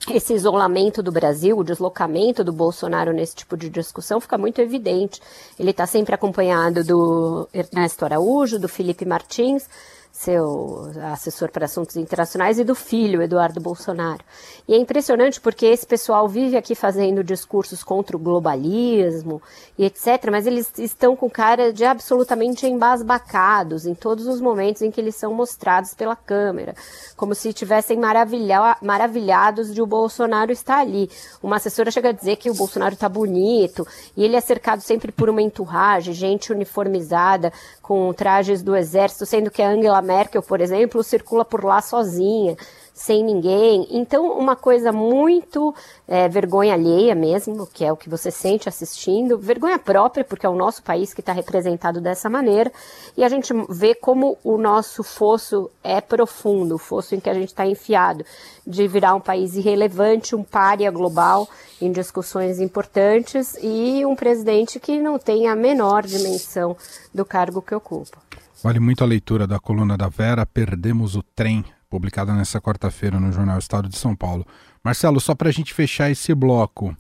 esse 0.10 0.34
isolamento 0.34 1.04
do 1.04 1.12
Brasil, 1.12 1.58
o 1.58 1.64
deslocamento 1.64 2.44
do 2.44 2.52
Bolsonaro 2.52 3.14
nesse 3.14 3.36
tipo 3.36 3.56
de 3.56 3.70
discussão 3.70 4.20
fica 4.20 4.38
muito 4.38 4.60
evidente. 4.60 5.22
Ele 5.60 5.70
está 5.70 5.86
sempre 5.86 6.16
acompanhado 6.16 6.84
do 6.84 7.48
Ernesto 7.54 8.06
Araújo, 8.06 8.58
do 8.58 8.68
Felipe 8.68 9.06
Martins, 9.06 9.68
seu 10.12 10.92
assessor 11.12 11.50
para 11.52 11.66
assuntos 11.66 11.96
internacionais, 11.96 12.60
e 12.60 12.64
do 12.64 12.76
filho, 12.76 13.22
Eduardo 13.22 13.62
Bolsonaro. 13.62 14.24
E 14.68 14.74
é 14.74 14.78
impressionante 14.78 15.40
porque 15.40 15.66
esse 15.66 15.86
pessoal 15.86 16.28
vive 16.28 16.58
aqui 16.58 16.76
fazendo 16.76 17.24
discursos 17.24 17.84
contra 17.84 18.16
o 18.16 18.20
globalismo 18.20 19.42
e 19.78 19.86
etc., 19.86 20.30
mas 20.30 20.46
eles 20.46 20.72
estão 20.78 21.16
com 21.16 21.30
cara 21.30 21.72
de 21.72 21.86
absolutamente 21.86 22.68
embasbacados 22.68 23.86
em 23.86 23.96
todos 23.96 24.28
os 24.28 24.42
momentos 24.42 24.82
em 24.82 24.92
que 24.92 25.00
eles 25.00 25.16
são 25.16 25.34
mostrados 25.34 25.94
pela 25.94 26.16
câmera, 26.16 26.76
como 27.16 27.34
se 27.34 27.50
estivessem 27.50 27.98
maravilha 27.98 28.78
maravilhados 28.82 29.74
de 29.74 29.82
o 29.82 29.86
Bolsonaro 29.86 30.52
estar 30.52 30.80
ali. 30.80 31.10
Uma 31.42 31.56
assessora 31.56 31.90
chega 31.90 32.10
a 32.10 32.14
dizer 32.14 32.36
que 32.36 32.50
o 32.50 32.54
Bolsonaro 32.54 32.94
está 32.94 33.08
bonito, 33.08 33.88
e 34.16 34.24
ele 34.24 34.36
é 34.36 34.42
cercado 34.42 34.82
sempre 34.82 35.12
por 35.12 35.30
uma 35.30 35.42
enturragem, 35.42 36.14
gente 36.14 36.52
uniformizada, 36.52 37.52
com 37.92 38.14
trajes 38.14 38.64
do 38.64 38.74
exército, 38.74 39.26
sendo 39.26 39.52
que 39.52 39.62
a 39.62 39.68
Angela 39.68 40.02
Merkel, 40.02 40.42
por 40.42 40.62
exemplo, 40.62 41.04
circula 41.04 41.44
por 41.44 41.66
lá 41.66 41.82
sozinha, 41.82 42.56
sem 43.02 43.24
ninguém. 43.24 43.88
Então, 43.90 44.38
uma 44.38 44.56
coisa 44.56 44.92
muito 44.92 45.74
é, 46.08 46.30
vergonha 46.30 46.76
alheia 46.76 47.16
mesmo, 47.16 47.66
que 47.66 47.84
é 47.84 47.92
o 47.92 47.98
que 47.98 48.08
você 48.08 48.30
sente 48.30 48.70
assistindo, 48.70 49.40
vergonha 49.40 49.80
própria, 49.80 50.24
porque 50.24 50.46
é 50.46 50.50
o 50.50 50.56
nosso 50.56 50.84
país 50.84 51.12
que 51.12 51.20
está 51.20 51.34
representado 51.34 52.00
dessa 52.00 52.30
maneira, 52.30 52.72
e 53.18 53.24
a 53.24 53.30
gente 53.30 53.52
vê 53.70 53.96
como 53.96 54.38
o 54.44 54.56
nosso 54.56 55.04
fosso 55.04 55.70
é 55.84 56.00
profundo, 56.00 56.76
o 56.76 56.78
fosso 56.78 57.16
em 57.16 57.20
que 57.20 57.30
a 57.30 57.34
gente 57.34 57.50
está 57.50 57.66
enfiado, 57.66 58.24
de 58.66 58.88
virar 58.88 59.16
um 59.16 59.20
país 59.20 59.56
irrelevante, 59.56 60.36
um 60.36 60.44
párea 60.44 60.92
global 60.92 61.50
em 61.82 61.92
discussões 61.92 62.60
importantes 62.60 63.56
e 63.64 64.06
um 64.06 64.16
presidente 64.16 64.80
que 64.80 65.00
não 65.00 65.18
tem 65.18 65.48
a 65.48 65.56
menor 65.56 66.06
dimensão 66.06 66.78
do 67.12 67.26
cargo 67.26 67.64
que 67.64 67.74
ocupa. 67.74 68.20
Vale 68.64 68.80
muito 68.80 69.04
a 69.04 69.08
leitura 69.08 69.48
da 69.48 69.60
coluna 69.60 69.98
da 69.98 70.08
Vera, 70.08 70.46
Perdemos 70.46 71.16
o 71.16 71.24
Trem, 71.24 71.66
publicada 71.92 72.34
nesta 72.34 72.62
quarta-feira 72.62 73.20
no 73.20 73.34
jornal 73.34 73.60
Estado 73.60 73.90
de 73.90 73.98
São 73.98 74.16
Paulo. 74.16 74.48
Marcelo, 74.82 75.20
só 75.20 75.36
para 75.36 75.50
a 75.50 75.52
gente 75.52 75.74
fechar 75.74 76.10
esse 76.10 76.34
bloco, 76.34 76.96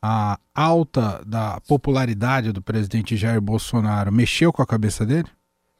a 0.00 0.38
alta 0.54 1.20
da 1.26 1.60
popularidade 1.66 2.52
do 2.52 2.62
presidente 2.62 3.16
Jair 3.16 3.40
Bolsonaro 3.40 4.12
mexeu 4.12 4.52
com 4.52 4.62
a 4.62 4.66
cabeça 4.66 5.04
dele? 5.04 5.28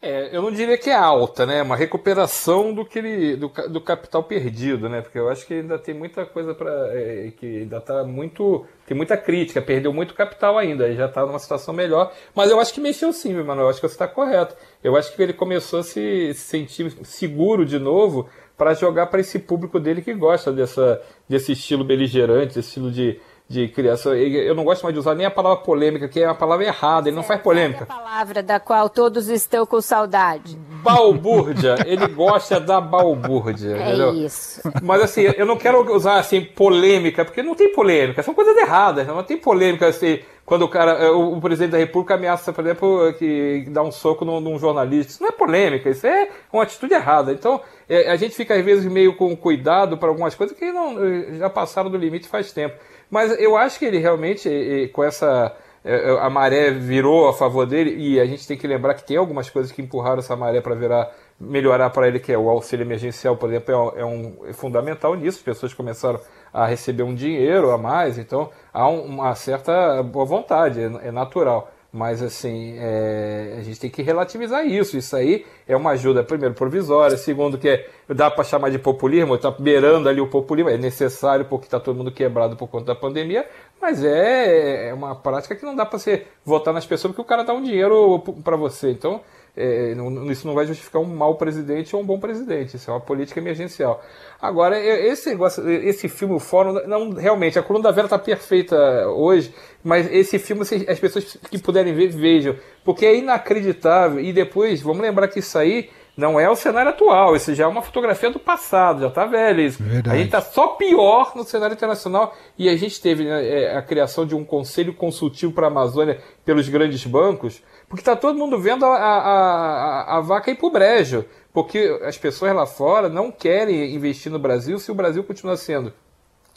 É, 0.03 0.37
eu 0.37 0.43
não 0.43 0.53
diria 0.53 0.77
que 0.77 0.91
é 0.91 0.95
alta, 0.95 1.47
né? 1.47 1.63
Uma 1.63 1.75
recuperação 1.75 2.75
do 2.75 2.85
que 2.85 2.99
ele, 2.99 3.35
do, 3.35 3.49
do 3.49 3.81
capital 3.81 4.23
perdido, 4.23 4.89
né? 4.89 5.01
Porque 5.01 5.19
eu 5.19 5.29
acho 5.29 5.47
que 5.47 5.55
ainda 5.55 5.79
tem 5.79 5.95
muita 5.95 6.27
coisa 6.27 6.55
para 6.55 6.71
é, 6.93 7.33
que 7.37 7.63
ainda 7.63 7.79
está 7.79 8.05
muito 8.05 8.67
tem 8.87 8.97
muita 8.97 9.17
crítica, 9.17 9.61
perdeu 9.61 9.93
muito 9.93 10.15
capital 10.15 10.59
ainda, 10.59 10.95
já 10.95 11.07
está 11.07 11.25
numa 11.25 11.39
situação 11.39 11.73
melhor. 11.73 12.13
Mas 12.35 12.51
eu 12.51 12.61
acho 12.61 12.75
que 12.75 12.81
mexeu 12.81 13.13
sim, 13.13 13.33
Manuel. 13.35 13.67
Eu 13.67 13.71
acho 13.71 13.81
que 13.81 13.89
você 13.89 13.95
está 13.95 14.07
correto. 14.07 14.55
Eu 14.85 14.97
acho 14.97 15.13
que 15.15 15.23
ele 15.23 15.33
começou 15.33 15.81
a 15.81 15.83
se 15.83 16.33
sentir 16.35 16.93
seguro 17.03 17.65
de 17.65 17.79
novo 17.79 18.29
para 18.57 18.75
jogar 18.75 19.07
para 19.07 19.21
esse 19.21 19.39
público 19.39 19.79
dele 19.79 20.03
que 20.03 20.15
gosta 20.15 20.53
dessa, 20.53 21.01
desse 21.29 21.53
estilo 21.53 21.85
beligerante, 21.85 22.59
esse 22.59 22.69
estilo 22.69 22.91
de 22.91 23.21
de 23.49 23.69
criação. 23.69 24.15
Eu 24.15 24.55
não 24.55 24.65
gosto 24.65 24.83
mais 24.83 24.93
de 24.93 24.99
usar 24.99 25.15
nem 25.15 25.27
a 25.27 25.31
palavra 25.31 25.63
polêmica, 25.63 26.09
que 26.09 26.21
é 26.21 26.27
uma 26.27 26.35
palavra 26.35 26.65
errada, 26.65 27.09
ele 27.09 27.17
não 27.17 27.23
faz 27.23 27.41
polêmica. 27.41 27.87
É 27.89 27.93
a 27.93 27.97
palavra 27.97 28.43
da 28.43 28.59
qual 28.59 28.89
todos 28.89 29.29
estão 29.29 29.65
com 29.65 29.81
saudade. 29.81 30.59
Balbúrdia, 30.83 31.77
ele 31.87 32.07
gosta 32.09 32.59
da 32.59 32.81
balbúrdia. 32.81 33.77
É 33.77 33.89
entendeu? 33.89 34.15
isso. 34.15 34.61
Mas 34.83 35.03
assim, 35.03 35.23
eu 35.37 35.47
não 35.47 35.57
quero 35.57 35.95
usar 35.95 36.19
assim 36.19 36.43
polêmica, 36.43 37.25
porque 37.25 37.43
não 37.43 37.55
tem 37.55 37.73
polêmica, 37.73 38.23
são 38.23 38.35
coisas 38.35 38.57
erradas, 38.57 39.07
não 39.07 39.23
tem 39.23 39.37
polêmica 39.37 39.87
assim. 39.87 40.19
Quando 40.45 40.63
o 40.63 40.69
cara, 40.69 40.93
eh, 40.93 41.11
o, 41.11 41.41
presidente 41.41 41.73
da 41.73 41.79
República 41.79 42.15
ameaça, 42.15 42.53
por 42.53 42.65
exemplo, 42.65 43.13
que, 43.15 43.63
que 43.65 43.71
dá 43.71 43.83
um 43.83 43.91
soco 43.91 44.25
num, 44.25 44.39
num, 44.39 44.57
jornalista. 44.61 45.11
Isso 45.11 45.21
não 45.21 45.31
é 45.31 45.33
polêmica, 45.33 45.91
isso 45.91 46.07
é 46.07 46.29
uma 46.53 46.63
atitude 46.63 46.95
errada. 46.95 47.33
Então, 47.33 47.61
é, 47.89 48.13
a 48.13 48.15
gente 48.15 48.37
fica 48.37 48.55
às 48.55 48.65
vezes 48.65 48.87
meio 48.87 49.17
com 49.17 49.37
cuidado 49.37 49.99
para 49.99 50.09
algumas 50.09 50.37
coisas 50.37 50.57
que 50.57 50.71
não, 50.71 51.05
eh, 51.05 51.39
já 51.39 51.51
passaram 51.51 51.91
do 51.91 51.97
limite 51.97 52.29
faz 52.29 52.53
tempo. 52.53 52.77
Mas 53.11 53.39
eu 53.39 53.57
acho 53.57 53.79
que 53.79 53.85
ele 53.85 53.99
realmente, 53.99 54.91
com 54.93 55.05
essa. 55.05 55.55
É, 55.85 56.11
é, 56.11 56.19
a 56.19 56.29
maré 56.29 56.73
virou 56.73 57.29
a 57.29 57.33
favor 57.33 57.65
dele 57.65 57.95
e 57.97 58.19
a 58.19 58.27
gente 58.27 58.45
tem 58.47 58.57
que 58.57 58.67
lembrar 58.67 58.95
que 58.95 59.05
tem 59.05 59.17
algumas 59.17 59.49
coisas 59.49 59.71
que 59.71 59.81
empurraram 59.81 60.19
essa 60.19 60.35
maré 60.35 60.61
para 60.61 60.75
virar 60.75 61.13
melhorar 61.39 61.91
para 61.91 62.09
ele, 62.09 62.19
que 62.19 62.33
é 62.33 62.39
o 62.39 62.49
auxílio 62.49 62.83
emergencial, 62.83 63.37
por 63.37 63.51
exemplo, 63.51 63.93
é, 63.95 64.05
um, 64.05 64.37
é 64.47 64.53
fundamental 64.53 65.15
nisso. 65.15 65.39
As 65.39 65.45
pessoas 65.45 65.75
começaram 65.75 66.19
a 66.53 66.67
receber 66.67 67.03
um 67.03 67.15
dinheiro 67.15 67.71
a 67.71 67.79
mais, 67.79 68.19
então 68.19 68.51
há 68.73 68.89
uma 68.89 69.35
certa 69.35 70.03
boa 70.03 70.25
vontade, 70.25 70.81
é, 70.81 71.09
é 71.09 71.13
natural. 71.13 71.71
Mas, 71.93 72.21
assim, 72.23 72.77
é, 72.79 73.57
a 73.59 73.63
gente 73.63 73.81
tem 73.81 73.91
que 73.91 74.03
relativizar 74.03 74.67
isso. 74.67 74.97
Isso 74.97 75.17
aí 75.17 75.47
é 75.67 75.77
uma 75.77 75.91
ajuda, 75.93 76.23
primeiro, 76.23 76.55
provisória. 76.55 77.17
Segundo, 77.17 77.57
que 77.57 77.69
é, 77.69 77.89
dá 78.09 78.31
para 78.31 78.45
chamar 78.45 78.71
de 78.71 78.79
populismo, 78.79 79.35
está 79.35 79.51
beirando 79.51 80.09
ali 80.09 80.21
o 80.21 80.27
populismo. 80.27 80.71
É 80.71 80.77
necessário 80.77 81.47
porque 81.47 81.67
está 81.67 81.81
todo 81.81 81.97
mundo 81.97 82.11
quebrado 82.11 82.57
por 82.57 82.69
conta 82.69 82.87
da 82.87 82.95
pandemia. 82.95 83.47
Mas 83.81 84.05
é, 84.05 84.89
é 84.89 84.95
uma 84.95 85.15
prática 85.15 85.55
que 85.55 85.65
não 85.65 85.75
dá 85.75 85.87
para 85.87 85.99
você 85.99 86.27
votar 86.45 86.75
nas 86.75 86.87
pessoas 86.87 87.13
porque 87.13 87.23
o 87.23 87.25
cara 87.25 87.45
dá 87.45 87.53
um 87.53 87.63
dinheiro 87.63 88.19
para 88.43 88.57
você. 88.57 88.91
Então, 88.91 89.21
é, 89.57 89.95
não, 89.95 90.31
isso 90.31 90.47
não 90.47 90.55
vai 90.55 90.67
justificar 90.67 91.01
um 91.01 91.07
mau 91.07 91.37
presidente 91.37 91.97
ou 91.97 92.03
um 92.03 92.05
bom 92.05 92.21
presidente. 92.21 92.77
Isso 92.77 92.91
é 92.91 92.93
uma 92.93 93.01
política 93.01 93.41
emergencial. 93.41 94.05
Agora, 94.41 94.79
esse 94.79 95.31
negócio, 95.31 95.67
esse 95.71 96.09
filme, 96.09 96.35
o 96.35 96.39
Fórum, 96.39 96.75
não, 96.87 97.11
realmente, 97.11 97.59
a 97.59 97.63
coluna 97.63 97.85
da 97.85 97.91
Vera 97.91 98.07
está 98.07 98.19
perfeita 98.19 98.77
hoje, 99.09 99.55
mas 99.83 100.13
esse 100.13 100.39
filme, 100.39 100.63
as 100.63 100.99
pessoas 101.01 101.39
que 101.51 101.59
puderem 101.59 101.95
ver, 101.95 102.09
vejam. 102.09 102.55
Porque 102.85 103.07
é 103.07 103.17
inacreditável. 103.17 104.21
E 104.21 104.31
depois, 104.33 104.83
vamos 104.83 105.01
lembrar 105.01 105.29
que 105.29 105.39
isso 105.39 105.59
aí 105.59 105.89
não 106.17 106.41
é 106.41 106.49
o 106.49 106.57
cenário 106.57 106.91
atual, 106.91 107.37
isso 107.37 107.55
já 107.55 107.65
é 107.65 107.67
uma 107.67 107.83
fotografia 107.83 108.31
do 108.31 108.39
passado, 108.39 109.01
já 109.01 109.09
está 109.09 109.27
velho 109.27 109.61
isso. 109.61 109.83
Verdade. 109.83 110.17
A 110.17 110.19
gente 110.19 110.29
está 110.29 110.41
só 110.41 110.69
pior 110.69 111.33
no 111.37 111.45
cenário 111.45 111.75
internacional 111.75 112.35
e 112.59 112.71
a 112.71 112.77
gente 112.77 113.01
teve 113.01 113.25
né, 113.25 113.47
é, 113.47 113.77
a 113.77 113.83
criação 113.83 114.25
de 114.25 114.35
um 114.35 114.43
conselho 114.43 114.95
consultivo 114.95 115.53
para 115.53 115.67
a 115.67 115.71
Amazônia 115.71 116.19
pelos 116.45 116.69
grandes 116.71 117.05
bancos 117.05 117.63
porque 117.89 118.01
está 118.01 118.17
todo 118.17 118.39
mundo 118.39 118.59
vendo 118.59 118.85
a, 118.85 118.97
a, 118.97 120.19
a, 120.19 120.21
vaca 120.21 120.51
ir 120.51 120.57
para 120.57 120.67
o 120.67 120.71
brejo. 120.71 121.25
Porque 121.53 122.01
as 122.05 122.19
pessoas 122.19 122.55
lá 122.55 122.67
fora 122.67 123.09
não 123.09 123.31
querem 123.31 123.95
investir 123.95 124.31
no 124.31 124.39
Brasil 124.39 124.79
se 124.79 124.91
o 124.91 124.95
Brasil 124.95 125.25
continua 125.25 125.57
sendo 125.57 125.93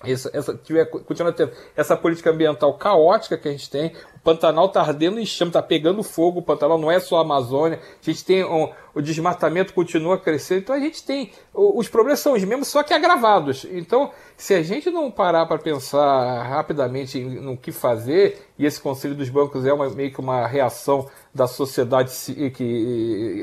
essa, 0.04 0.30
essa, 0.34 0.56
tiver, 0.56 0.86
continua 0.86 1.34
tendo 1.34 1.52
essa 1.76 1.96
política 1.96 2.30
ambiental 2.30 2.74
caótica 2.78 3.38
que 3.38 3.48
a 3.48 3.52
gente 3.52 3.70
tem. 3.70 3.94
O 4.16 4.20
Pantanal 4.24 4.68
está 4.68 4.82
ardendo 4.82 5.20
em 5.20 5.26
chama, 5.26 5.50
está 5.50 5.62
pegando 5.62 6.02
fogo. 6.04 6.40
O 6.40 6.44
Pantanal 6.44 6.78
não 6.78 6.90
é 6.90 7.00
só 7.00 7.18
a 7.18 7.22
Amazônia. 7.22 7.80
A 8.02 8.06
gente 8.06 8.24
tem 8.24 8.44
um, 8.46 8.70
o 8.94 9.02
desmatamento 9.02 9.74
continua 9.74 10.18
crescendo. 10.18 10.62
Então 10.62 10.76
a 10.76 10.80
gente 10.80 11.04
tem 11.04 11.32
os 11.54 11.88
problemas 11.88 12.20
são 12.20 12.34
os 12.34 12.44
mesmos, 12.44 12.68
só 12.68 12.84
que 12.84 12.94
agravados. 12.94 13.66
Então, 13.72 14.12
se 14.38 14.54
a 14.54 14.64
gente 14.64 14.90
não 14.90 15.12
parar 15.12 15.46
para 15.46 15.58
pensar 15.58 16.44
rapidamente 16.44 17.20
no 17.20 17.58
que 17.58 17.72
fazer, 17.72 18.48
e 18.58 18.66
esse 18.66 18.80
Conselho 18.82 19.16
dos 19.16 19.30
Bancos 19.30 19.66
é 19.66 19.74
uma, 19.74 19.90
meio 19.90 20.12
que 20.12 20.20
uma 20.20 20.48
reação 20.48 21.08
da 21.34 21.48
sociedade 21.48 22.12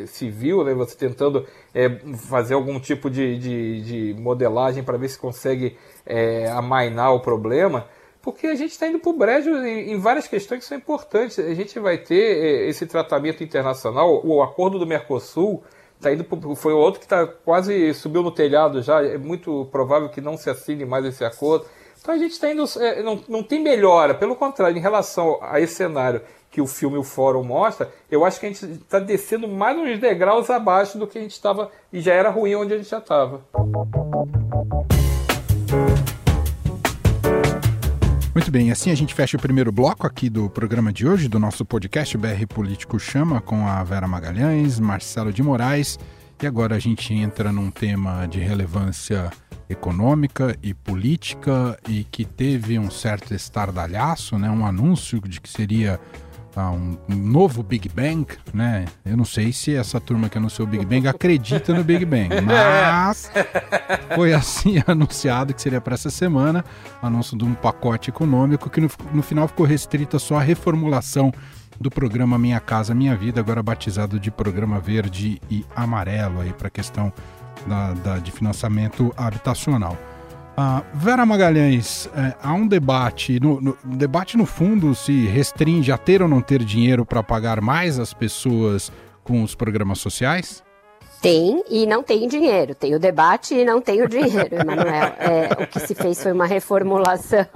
civil, 0.08 0.64
né? 0.64 0.74
você 0.74 0.96
tentando 0.96 1.46
é, 1.74 1.88
fazer 2.28 2.54
algum 2.54 2.80
tipo 2.80 3.10
de, 3.10 3.38
de, 3.38 4.12
de 4.14 4.20
modelagem 4.20 4.82
para 4.82 4.96
ver 4.96 5.08
se 5.08 5.18
consegue 5.18 5.76
é, 6.04 6.48
amainar 6.50 7.14
o 7.14 7.20
problema, 7.20 7.86
porque 8.26 8.48
a 8.48 8.56
gente 8.56 8.72
está 8.72 8.88
indo 8.88 8.98
para 8.98 9.10
o 9.10 9.12
brejo 9.12 9.50
em, 9.64 9.92
em, 9.92 10.00
várias 10.00 10.26
questões 10.26 10.58
que 10.58 10.64
são 10.66 10.76
importantes. 10.76 11.38
A 11.38 11.54
gente 11.54 11.78
vai 11.78 11.96
ter 11.96 12.16
é, 12.16 12.68
esse 12.68 12.84
tratamento 12.84 13.44
internacional, 13.44 14.20
o 14.26 14.42
acordo 14.42 14.80
do 14.80 14.86
Mercosul 14.86 15.62
tá 16.00 16.12
indo 16.12 16.24
pro, 16.24 16.56
foi 16.56 16.72
outro 16.72 16.98
que 16.98 17.06
está 17.06 17.24
quase 17.24 17.94
subiu 17.94 18.24
no 18.24 18.32
telhado 18.32 18.82
já. 18.82 19.00
É 19.00 19.16
muito 19.16 19.68
provável 19.70 20.08
que 20.08 20.20
não 20.20 20.36
se 20.36 20.50
assine 20.50 20.84
mais 20.84 21.04
esse 21.04 21.24
acordo. 21.24 21.66
Então 22.00 22.12
a 22.12 22.18
gente 22.18 22.32
está 22.32 22.50
indo. 22.50 22.64
É, 22.80 23.00
não, 23.00 23.22
não 23.28 23.44
tem 23.44 23.62
melhora, 23.62 24.12
pelo 24.12 24.34
contrário, 24.34 24.76
em 24.76 24.80
relação 24.80 25.38
a 25.40 25.60
esse 25.60 25.76
cenário 25.76 26.20
que 26.50 26.60
o 26.60 26.66
filme 26.66 26.98
O 26.98 27.04
Fórum 27.04 27.44
mostra, 27.44 27.92
eu 28.10 28.24
acho 28.24 28.40
que 28.40 28.46
a 28.46 28.48
gente 28.48 28.64
está 28.64 28.98
descendo 28.98 29.46
mais 29.46 29.78
uns 29.78 30.00
degraus 30.00 30.50
abaixo 30.50 30.98
do 30.98 31.06
que 31.06 31.16
a 31.16 31.20
gente 31.20 31.30
estava 31.30 31.70
e 31.92 32.00
já 32.00 32.12
era 32.12 32.28
ruim 32.28 32.56
onde 32.56 32.74
a 32.74 32.76
gente 32.76 32.88
já 32.88 32.98
estava. 32.98 33.40
Muito 38.36 38.50
bem, 38.50 38.70
assim 38.70 38.90
a 38.90 38.94
gente 38.94 39.14
fecha 39.14 39.38
o 39.38 39.40
primeiro 39.40 39.72
bloco 39.72 40.06
aqui 40.06 40.28
do 40.28 40.50
programa 40.50 40.92
de 40.92 41.08
hoje, 41.08 41.26
do 41.26 41.38
nosso 41.38 41.64
podcast 41.64 42.18
BR 42.18 42.46
Político 42.46 42.98
Chama, 42.98 43.40
com 43.40 43.66
a 43.66 43.82
Vera 43.82 44.06
Magalhães, 44.06 44.78
Marcelo 44.78 45.32
de 45.32 45.42
Moraes. 45.42 45.98
E 46.42 46.46
agora 46.46 46.76
a 46.76 46.78
gente 46.78 47.14
entra 47.14 47.50
num 47.50 47.70
tema 47.70 48.26
de 48.26 48.38
relevância 48.38 49.30
econômica 49.70 50.54
e 50.62 50.74
política 50.74 51.78
e 51.88 52.04
que 52.04 52.26
teve 52.26 52.78
um 52.78 52.90
certo 52.90 53.32
estardalhaço, 53.32 54.38
né? 54.38 54.50
um 54.50 54.66
anúncio 54.66 55.18
de 55.22 55.40
que 55.40 55.48
seria 55.48 55.98
a 56.56 56.70
um, 56.70 56.96
novo 57.06 57.62
Big 57.62 57.86
Bang, 57.88 58.26
né? 58.52 58.86
Eu 59.04 59.16
não 59.16 59.26
sei 59.26 59.52
se 59.52 59.76
essa 59.76 60.00
turma 60.00 60.28
que 60.30 60.38
anunciou 60.38 60.66
o 60.66 60.70
Big 60.70 60.86
Bang 60.86 61.06
acredita 61.06 61.74
no 61.74 61.84
Big 61.84 62.04
Bang, 62.06 62.30
mas 62.40 63.30
foi 64.14 64.32
assim 64.32 64.82
anunciado 64.88 65.52
que 65.52 65.60
seria 65.60 65.80
para 65.80 65.94
essa 65.94 66.08
semana, 66.08 66.64
anúncio 67.02 67.36
de 67.36 67.44
um 67.44 67.54
pacote 67.54 68.08
econômico 68.08 68.70
que 68.70 68.80
no, 68.80 68.90
no 69.12 69.22
final 69.22 69.46
ficou 69.46 69.66
restrito 69.66 70.18
só 70.18 70.38
à 70.38 70.40
reformulação 70.40 71.30
do 71.78 71.90
programa 71.90 72.38
Minha 72.38 72.58
Casa 72.58 72.94
Minha 72.94 73.14
Vida, 73.14 73.40
agora 73.40 73.62
batizado 73.62 74.18
de 74.18 74.30
Programa 74.30 74.80
Verde 74.80 75.38
e 75.50 75.62
Amarelo, 75.76 76.40
aí 76.40 76.54
para 76.54 76.68
a 76.68 76.70
questão 76.70 77.12
da, 77.66 77.92
da, 77.92 78.18
de 78.18 78.32
financiamento 78.32 79.12
habitacional. 79.14 79.96
Uh, 80.56 80.82
Vera 80.94 81.26
Magalhães, 81.26 82.08
é, 82.16 82.34
há 82.42 82.54
um 82.54 82.66
debate, 82.66 83.38
no, 83.38 83.60
no, 83.60 83.76
debate 83.84 84.38
no 84.38 84.46
fundo 84.46 84.94
se 84.94 85.26
restringe 85.26 85.92
a 85.92 85.98
ter 85.98 86.22
ou 86.22 86.28
não 86.28 86.40
ter 86.40 86.64
dinheiro 86.64 87.04
para 87.04 87.22
pagar 87.22 87.60
mais 87.60 87.98
as 87.98 88.14
pessoas 88.14 88.90
com 89.22 89.42
os 89.42 89.54
programas 89.54 89.98
sociais? 89.98 90.64
Tem 91.20 91.62
e 91.68 91.86
não 91.86 92.02
tem 92.02 92.26
dinheiro. 92.26 92.74
Tem 92.74 92.94
o 92.94 92.98
debate 92.98 93.54
e 93.54 93.64
não 93.66 93.82
tem 93.82 94.02
o 94.02 94.08
dinheiro, 94.08 94.48
Emanuel. 94.56 95.12
É, 95.18 95.62
o 95.62 95.66
que 95.66 95.78
se 95.80 95.94
fez 95.94 96.22
foi 96.22 96.32
uma 96.32 96.46
reformulação 96.46 97.46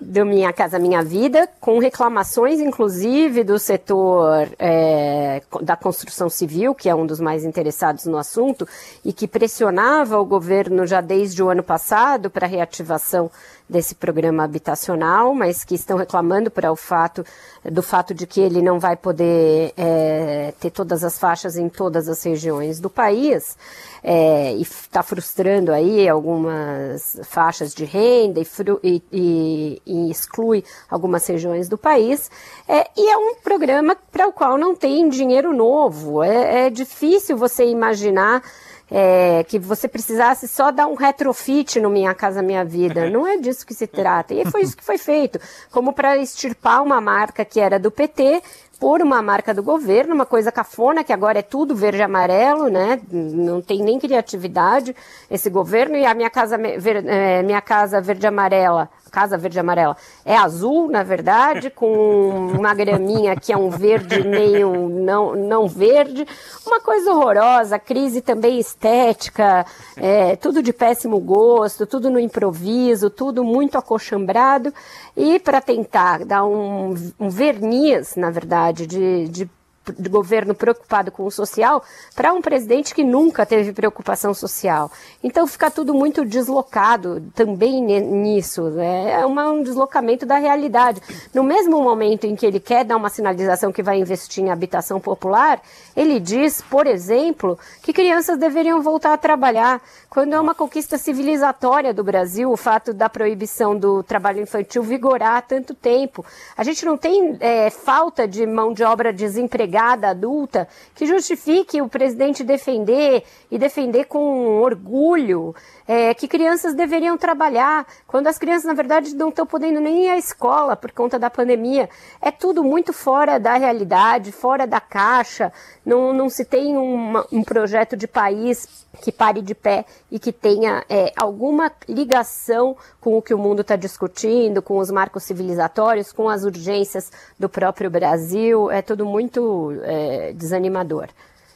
do 0.00 0.24
Minha 0.24 0.52
Casa 0.52 0.78
Minha 0.78 1.02
Vida, 1.02 1.48
com 1.60 1.78
reclamações, 1.78 2.60
inclusive, 2.60 3.44
do 3.44 3.58
setor 3.58 4.48
é, 4.58 5.42
da 5.62 5.76
construção 5.76 6.28
civil, 6.28 6.74
que 6.74 6.88
é 6.88 6.94
um 6.94 7.06
dos 7.06 7.20
mais 7.20 7.44
interessados 7.44 8.04
no 8.04 8.16
assunto, 8.16 8.66
e 9.04 9.12
que 9.12 9.26
pressionava 9.26 10.18
o 10.18 10.24
governo 10.24 10.86
já 10.86 11.00
desde 11.00 11.42
o 11.42 11.48
ano 11.48 11.62
passado 11.62 12.30
para 12.30 12.46
a 12.46 12.48
reativação 12.48 13.30
desse 13.68 13.94
programa 13.94 14.44
habitacional, 14.44 15.34
mas 15.34 15.64
que 15.64 15.74
estão 15.74 15.96
reclamando 15.96 16.50
por 16.50 16.64
o 16.64 16.76
fato, 16.76 17.24
do 17.64 17.82
fato 17.82 18.12
de 18.12 18.26
que 18.26 18.40
ele 18.40 18.60
não 18.60 18.78
vai 18.78 18.96
poder 18.96 19.72
é, 19.76 20.52
ter 20.60 20.70
todas 20.70 21.02
as 21.02 21.18
faixas 21.18 21.56
em 21.56 21.68
todas 21.68 22.08
as 22.08 22.22
regiões 22.22 22.78
do 22.78 22.90
país 22.90 23.56
é, 24.02 24.54
e 24.54 24.62
está 24.62 25.02
frustrando 25.02 25.72
aí 25.72 26.06
algumas 26.06 27.18
faixas 27.24 27.74
de 27.74 27.86
renda 27.86 28.38
e, 28.38 28.46
e, 28.82 29.02
e, 29.10 29.82
e 29.86 30.10
exclui 30.10 30.62
algumas 30.90 31.26
regiões 31.26 31.66
do 31.66 31.78
país. 31.78 32.30
É, 32.68 32.90
e 32.94 33.10
é 33.10 33.16
um 33.16 33.36
programa 33.36 33.96
para 34.12 34.28
o 34.28 34.32
qual 34.32 34.58
não 34.58 34.74
tem 34.74 35.08
dinheiro 35.08 35.54
novo. 35.54 36.22
É, 36.22 36.66
é 36.66 36.70
difícil 36.70 37.36
você 37.36 37.64
imaginar 37.64 38.42
é, 38.90 39.44
que 39.44 39.58
você 39.58 39.88
precisasse 39.88 40.46
só 40.46 40.70
dar 40.70 40.86
um 40.86 40.94
retrofit 40.94 41.80
no 41.80 41.90
Minha 41.90 42.14
Casa 42.14 42.42
Minha 42.42 42.64
Vida. 42.64 43.08
Não 43.10 43.26
é 43.26 43.38
disso 43.38 43.66
que 43.66 43.74
se 43.74 43.86
trata. 43.86 44.34
E 44.34 44.44
foi 44.50 44.62
isso 44.62 44.76
que 44.76 44.84
foi 44.84 44.98
feito. 44.98 45.40
Como 45.70 45.92
para 45.92 46.16
extirpar 46.16 46.82
uma 46.82 47.00
marca 47.00 47.44
que 47.44 47.60
era 47.60 47.78
do 47.78 47.90
PT 47.90 48.42
por 48.84 49.00
uma 49.00 49.22
marca 49.22 49.54
do 49.54 49.62
governo, 49.62 50.14
uma 50.14 50.26
coisa 50.26 50.52
cafona, 50.52 51.02
que 51.02 51.10
agora 51.10 51.38
é 51.38 51.42
tudo 51.42 51.74
verde 51.74 52.00
e 52.00 52.02
amarelo, 52.02 52.68
né? 52.68 53.00
Não 53.10 53.62
tem 53.62 53.82
nem 53.82 53.98
criatividade 53.98 54.94
esse 55.30 55.48
governo. 55.48 55.96
E 55.96 56.04
a 56.04 56.12
minha 56.12 56.28
casa, 56.28 56.58
ver, 56.58 57.02
é, 57.06 57.42
minha 57.42 57.62
casa 57.62 57.98
verde 58.02 58.26
e 58.26 58.28
amarela 58.28 58.90
Casa 59.14 59.38
Verde 59.38 59.58
e 59.58 59.60
Amarela 59.60 59.96
é 60.24 60.36
azul, 60.36 60.90
na 60.90 61.04
verdade, 61.04 61.70
com 61.70 62.48
uma 62.58 62.74
graminha 62.74 63.36
que 63.36 63.52
é 63.52 63.56
um 63.56 63.70
verde 63.70 64.26
meio 64.26 64.88
não, 64.88 65.36
não 65.36 65.68
verde. 65.68 66.26
Uma 66.66 66.80
coisa 66.80 67.12
horrorosa, 67.12 67.78
crise 67.78 68.20
também 68.20 68.58
estética, 68.58 69.64
é, 69.96 70.34
tudo 70.34 70.60
de 70.60 70.72
péssimo 70.72 71.20
gosto, 71.20 71.86
tudo 71.86 72.10
no 72.10 72.18
improviso, 72.18 73.08
tudo 73.08 73.44
muito 73.44 73.78
acochambrado. 73.78 74.74
E 75.16 75.38
para 75.38 75.60
tentar 75.60 76.24
dar 76.24 76.44
um, 76.44 76.92
um 77.20 77.28
verniz, 77.28 78.16
na 78.16 78.30
verdade, 78.30 78.73
de, 78.74 79.28
de 79.28 79.48
de 79.92 80.08
governo 80.08 80.54
preocupado 80.54 81.10
com 81.10 81.24
o 81.24 81.30
social 81.30 81.82
para 82.14 82.32
um 82.32 82.40
presidente 82.40 82.94
que 82.94 83.04
nunca 83.04 83.44
teve 83.44 83.72
preocupação 83.72 84.32
social. 84.32 84.90
Então 85.22 85.46
fica 85.46 85.70
tudo 85.70 85.92
muito 85.92 86.24
deslocado 86.24 87.22
também 87.34 87.82
nisso. 87.82 88.70
Né? 88.70 89.12
É 89.12 89.26
um 89.26 89.62
deslocamento 89.62 90.24
da 90.24 90.38
realidade. 90.38 91.02
No 91.34 91.42
mesmo 91.42 91.82
momento 91.82 92.24
em 92.24 92.34
que 92.34 92.46
ele 92.46 92.60
quer 92.60 92.84
dar 92.84 92.96
uma 92.96 93.10
sinalização 93.10 93.72
que 93.72 93.82
vai 93.82 93.98
investir 93.98 94.44
em 94.44 94.50
habitação 94.50 94.98
popular, 94.98 95.60
ele 95.94 96.18
diz, 96.18 96.62
por 96.62 96.86
exemplo, 96.86 97.58
que 97.82 97.92
crianças 97.92 98.38
deveriam 98.38 98.80
voltar 98.80 99.12
a 99.12 99.18
trabalhar, 99.18 99.82
quando 100.08 100.32
é 100.32 100.40
uma 100.40 100.54
conquista 100.54 100.96
civilizatória 100.96 101.92
do 101.92 102.04
Brasil 102.04 102.50
o 102.50 102.56
fato 102.56 102.94
da 102.94 103.08
proibição 103.08 103.76
do 103.76 104.02
trabalho 104.02 104.40
infantil 104.40 104.82
vigorar 104.82 105.36
há 105.36 105.42
tanto 105.42 105.74
tempo. 105.74 106.24
A 106.56 106.62
gente 106.62 106.84
não 106.84 106.96
tem 106.96 107.36
é, 107.40 107.68
falta 107.70 108.26
de 108.26 108.46
mão 108.46 108.72
de 108.72 108.84
obra 108.84 109.12
desempregada 109.12 109.73
empregada 109.74 110.08
adulta 110.08 110.68
que 110.94 111.04
justifique 111.04 111.82
o 111.82 111.88
presidente 111.88 112.44
defender 112.44 113.24
e 113.50 113.58
defender 113.58 114.04
com 114.04 114.60
orgulho 114.60 115.54
é, 115.86 116.14
que 116.14 116.28
crianças 116.28 116.74
deveriam 116.74 117.18
trabalhar, 117.18 117.86
quando 118.06 118.28
as 118.28 118.38
crianças, 118.38 118.64
na 118.64 118.74
verdade, 118.74 119.14
não 119.14 119.28
estão 119.28 119.44
podendo 119.44 119.80
nem 119.80 120.06
ir 120.06 120.10
à 120.10 120.16
escola 120.16 120.76
por 120.76 120.92
conta 120.92 121.18
da 121.18 121.28
pandemia. 121.28 121.88
É 122.20 122.30
tudo 122.30 122.62
muito 122.62 122.92
fora 122.92 123.38
da 123.38 123.54
realidade, 123.56 124.32
fora 124.32 124.66
da 124.66 124.80
caixa, 124.80 125.52
não, 125.84 126.12
não 126.12 126.28
se 126.28 126.44
tem 126.44 126.76
uma, 126.76 127.26
um 127.32 127.42
projeto 127.42 127.96
de 127.96 128.06
país 128.06 128.84
que 129.02 129.10
pare 129.12 129.42
de 129.42 129.54
pé 129.54 129.84
e 130.10 130.18
que 130.18 130.32
tenha 130.32 130.84
é, 130.88 131.12
alguma 131.16 131.70
ligação 131.88 132.76
com 133.00 133.18
o 133.18 133.22
que 133.22 133.34
o 133.34 133.38
mundo 133.38 133.60
está 133.60 133.76
discutindo, 133.76 134.62
com 134.62 134.78
os 134.78 134.90
marcos 134.90 135.24
civilizatórios, 135.24 136.12
com 136.12 136.28
as 136.28 136.44
urgências 136.44 137.10
do 137.38 137.48
próprio 137.48 137.90
Brasil. 137.90 138.70
É 138.70 138.80
tudo 138.80 139.04
muito 139.04 139.63
é, 139.72 140.32
desanimador. 140.32 141.08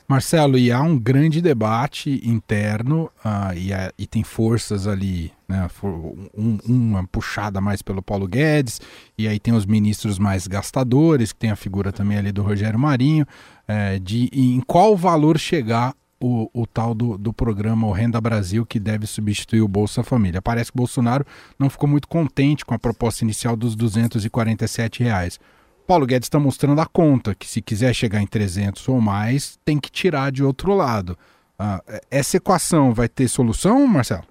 Marcelo, 0.08 0.56
e 0.56 0.72
há 0.72 0.80
um 0.80 0.98
grande 0.98 1.42
debate 1.42 2.18
interno 2.24 3.10
uh, 3.22 3.54
e, 3.54 3.74
é, 3.74 3.92
e, 3.98 4.06
tem 4.06 4.24
forças 4.24 4.86
ali, 4.86 5.30
né, 5.46 5.68
um, 6.34 6.58
uma 6.66 7.06
puxada 7.06 7.60
mais 7.60 7.82
pelo 7.82 8.00
Paulo 8.00 8.26
Guedes, 8.26 8.80
e 9.18 9.28
aí 9.28 9.38
tem 9.38 9.52
os 9.52 9.66
ministros 9.66 10.18
mais 10.18 10.46
gastadores, 10.46 11.30
que 11.30 11.38
tem 11.38 11.50
a 11.50 11.56
figura 11.56 11.92
também 11.92 12.16
ali 12.16 12.32
do 12.32 12.40
Rogério 12.40 12.78
Marinho, 12.78 13.26
é, 13.66 13.98
de 13.98 14.30
em 14.32 14.62
qual 14.62 14.96
valor 14.96 15.38
chegar 15.38 15.94
o, 16.18 16.48
o 16.54 16.66
tal 16.66 16.94
do, 16.94 17.18
do 17.18 17.32
programa 17.32 17.86
O 17.86 17.92
Renda 17.92 18.18
Brasil, 18.18 18.64
que 18.64 18.80
deve 18.80 19.06
substituir 19.06 19.60
o 19.60 19.68
Bolsa 19.68 20.02
Família. 20.02 20.40
Parece 20.40 20.72
que 20.72 20.76
o 20.76 20.80
Bolsonaro 20.80 21.24
não 21.58 21.68
ficou 21.68 21.88
muito 21.88 22.08
contente 22.08 22.64
com 22.64 22.72
a 22.72 22.78
proposta 22.78 23.24
inicial 23.24 23.54
dos 23.54 23.76
247 23.76 25.02
reais. 25.02 25.38
Paulo 25.88 26.04
Guedes 26.04 26.26
está 26.26 26.38
mostrando 26.38 26.82
a 26.82 26.86
conta, 26.86 27.34
que 27.34 27.48
se 27.48 27.62
quiser 27.62 27.94
chegar 27.94 28.20
em 28.20 28.26
300 28.26 28.86
ou 28.90 29.00
mais, 29.00 29.58
tem 29.64 29.80
que 29.80 29.90
tirar 29.90 30.30
de 30.30 30.44
outro 30.44 30.74
lado. 30.74 31.16
Ah, 31.58 31.82
essa 32.10 32.36
equação 32.36 32.92
vai 32.92 33.08
ter 33.08 33.26
solução, 33.26 33.86
Marcelo? 33.86 34.24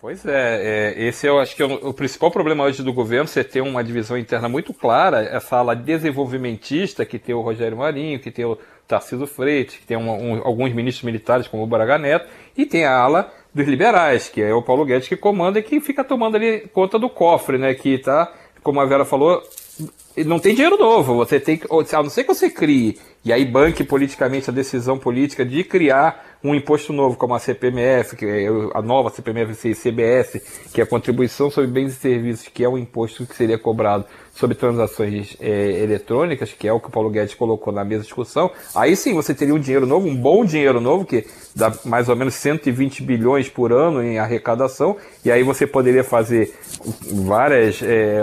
Pois 0.00 0.24
é, 0.24 0.94
é, 0.96 1.06
esse 1.06 1.26
eu 1.26 1.38
acho 1.38 1.54
que 1.54 1.62
é 1.62 1.66
o, 1.66 1.88
o, 1.88 1.92
principal 1.92 2.30
problema 2.30 2.64
hoje 2.64 2.82
do 2.82 2.94
governo, 2.94 3.28
você 3.28 3.44
ter 3.44 3.60
uma 3.60 3.84
divisão 3.84 4.16
interna 4.16 4.48
muito 4.48 4.72
clara, 4.72 5.22
essa 5.22 5.58
ala 5.58 5.76
desenvolvimentista 5.76 7.04
que 7.04 7.18
tem 7.18 7.34
o 7.34 7.42
Rogério 7.42 7.76
Marinho, 7.76 8.18
que 8.18 8.30
tem 8.30 8.46
o 8.46 8.56
Tarcísio 8.88 9.26
Freitas, 9.26 9.76
que 9.76 9.84
tem 9.84 9.98
um, 9.98 10.08
um, 10.10 10.42
alguns 10.46 10.72
ministros 10.72 11.04
militares 11.04 11.46
como 11.46 11.62
o 11.62 11.66
Braga 11.66 11.98
Neto, 11.98 12.26
e 12.56 12.64
tem 12.64 12.86
a 12.86 12.96
ala 12.96 13.30
dos 13.54 13.66
liberais, 13.66 14.30
que 14.30 14.40
é 14.40 14.54
o 14.54 14.62
Paulo 14.62 14.86
Guedes 14.86 15.08
que 15.08 15.16
comanda 15.16 15.58
e 15.58 15.62
que 15.62 15.78
fica 15.78 16.02
tomando 16.02 16.36
ali 16.36 16.60
conta 16.72 16.98
do 16.98 17.10
cofre, 17.10 17.58
né, 17.58 17.74
que 17.74 17.90
está, 17.90 18.32
como 18.62 18.80
a 18.80 18.86
Vera 18.86 19.04
falou, 19.04 19.42
não 20.24 20.38
tem 20.38 20.54
dinheiro 20.54 20.78
novo. 20.78 21.14
Você 21.16 21.38
tem 21.38 21.56
que, 21.58 21.66
a 21.66 22.02
não 22.02 22.10
ser 22.10 22.24
que 22.24 22.34
você 22.34 22.48
crie 22.48 22.98
e 23.24 23.32
aí 23.32 23.44
banque 23.44 23.84
politicamente 23.84 24.50
a 24.50 24.52
decisão 24.52 24.98
política 24.98 25.44
de 25.44 25.64
criar 25.64 26.38
um 26.42 26.54
imposto 26.54 26.92
novo, 26.92 27.16
como 27.16 27.34
a 27.34 27.38
CPMF, 27.38 28.14
que 28.14 28.24
é 28.24 28.46
a 28.74 28.80
nova 28.80 29.10
CPMF 29.10 29.74
CBS, 29.74 30.40
que 30.72 30.80
é 30.80 30.84
a 30.84 30.86
contribuição 30.86 31.50
sobre 31.50 31.70
bens 31.70 31.92
e 31.92 31.96
serviços, 31.96 32.48
que 32.48 32.62
é 32.62 32.68
um 32.68 32.78
imposto 32.78 33.26
que 33.26 33.34
seria 33.34 33.58
cobrado 33.58 34.06
sobre 34.36 34.54
transações 34.54 35.36
é, 35.40 35.82
eletrônicas, 35.82 36.52
que 36.52 36.68
é 36.68 36.72
o 36.72 36.78
que 36.78 36.88
o 36.88 36.90
Paulo 36.90 37.10
Guedes 37.10 37.34
colocou 37.34 37.72
na 37.72 37.84
mesa 37.84 38.02
de 38.02 38.08
discussão, 38.08 38.50
aí 38.74 38.94
sim 38.94 39.14
você 39.14 39.34
teria 39.34 39.54
um 39.54 39.58
dinheiro 39.58 39.86
novo, 39.86 40.06
um 40.06 40.14
bom 40.14 40.44
dinheiro 40.44 40.80
novo, 40.80 41.04
que 41.04 41.26
dá 41.54 41.72
mais 41.84 42.08
ou 42.08 42.14
menos 42.14 42.34
120 42.34 43.02
bilhões 43.02 43.48
por 43.48 43.72
ano 43.72 44.02
em 44.02 44.18
arrecadação, 44.18 44.96
e 45.24 45.32
aí 45.32 45.42
você 45.42 45.66
poderia 45.66 46.04
fazer 46.04 46.54
várias, 47.24 47.82
é, 47.82 48.22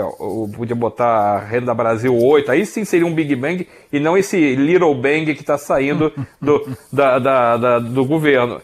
podia 0.56 0.76
botar 0.76 1.06
a 1.06 1.38
Renda 1.38 1.74
Brasil 1.74 2.16
8, 2.16 2.50
aí 2.50 2.64
sim 2.64 2.84
seria 2.84 3.06
um 3.06 3.14
Big 3.14 3.34
Bang, 3.34 3.66
e 3.92 3.98
não 3.98 4.16
esse 4.16 4.54
Little 4.54 4.94
Bang 4.94 5.34
que 5.34 5.40
está 5.40 5.58
saindo 5.58 6.12
do, 6.40 6.64
da, 6.92 7.18
da, 7.18 7.56
da, 7.56 7.78
do 7.80 8.04
governo. 8.04 8.60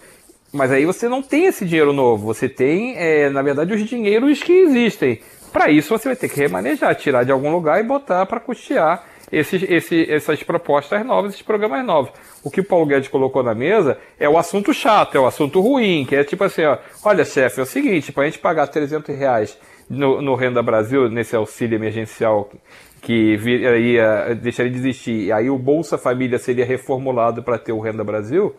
Mas 0.53 0.73
aí 0.73 0.85
você 0.85 1.09
não 1.09 1.23
tem 1.23 1.47
esse 1.47 1.65
dinheiro 1.65 1.93
novo, 1.93 2.27
você 2.27 2.49
tem, 2.49 2.97
é, 2.97 3.31
na 3.31 3.41
verdade, 3.41 3.73
os 3.73 3.89
dinheiros 3.89 4.43
que 4.43 4.53
existem. 4.53 5.21
Para 5.53 5.71
isso 5.71 5.97
você 5.97 6.09
vai 6.09 6.17
ter 6.17 6.29
que 6.29 6.41
remanejar, 6.41 6.95
tirar 6.95 7.25
de 7.25 7.33
algum 7.33 7.51
lugar 7.51 7.81
e 7.81 7.83
botar 7.83 8.25
para 8.27 8.39
custear 8.39 9.05
esses, 9.33 9.63
esses, 9.63 10.09
essas 10.09 10.43
propostas 10.43 11.05
novas, 11.05 11.33
esses 11.33 11.43
programas 11.43 11.85
novos. 11.85 12.13
O 12.43 12.51
que 12.51 12.61
o 12.61 12.65
Paulo 12.65 12.87
Guedes 12.87 13.09
colocou 13.09 13.43
na 13.43 13.55
mesa 13.55 13.99
é 14.19 14.29
o 14.29 14.39
assunto 14.39 14.73
chato, 14.73 15.17
é 15.17 15.21
o 15.21 15.27
assunto 15.27 15.61
ruim, 15.61 16.05
que 16.05 16.17
é 16.17 16.25
tipo 16.25 16.43
assim, 16.45 16.65
ó, 16.65 16.79
olha 17.05 17.25
chefe, 17.25 17.61
é 17.61 17.63
o 17.63 17.67
seguinte, 17.67 18.13
para 18.13 18.25
a 18.25 18.27
gente 18.27 18.39
pagar 18.39 18.67
300 18.67 19.17
reais 19.17 19.59
no, 19.89 20.21
no 20.23 20.35
Renda 20.35 20.63
Brasil, 20.63 21.09
nesse 21.09 21.35
auxílio 21.35 21.77
emergencial 21.77 22.51
que 23.03 23.37
ia, 23.37 24.35
deixaria 24.35 24.71
de 24.71 24.79
existir, 24.79 25.27
e 25.27 25.33
aí 25.33 25.49
o 25.49 25.59
Bolsa 25.59 25.97
Família 25.97 26.39
seria 26.39 26.65
reformulado 26.65 27.43
para 27.43 27.59
ter 27.59 27.73
o 27.73 27.81
Renda 27.81 28.05
Brasil, 28.05 28.55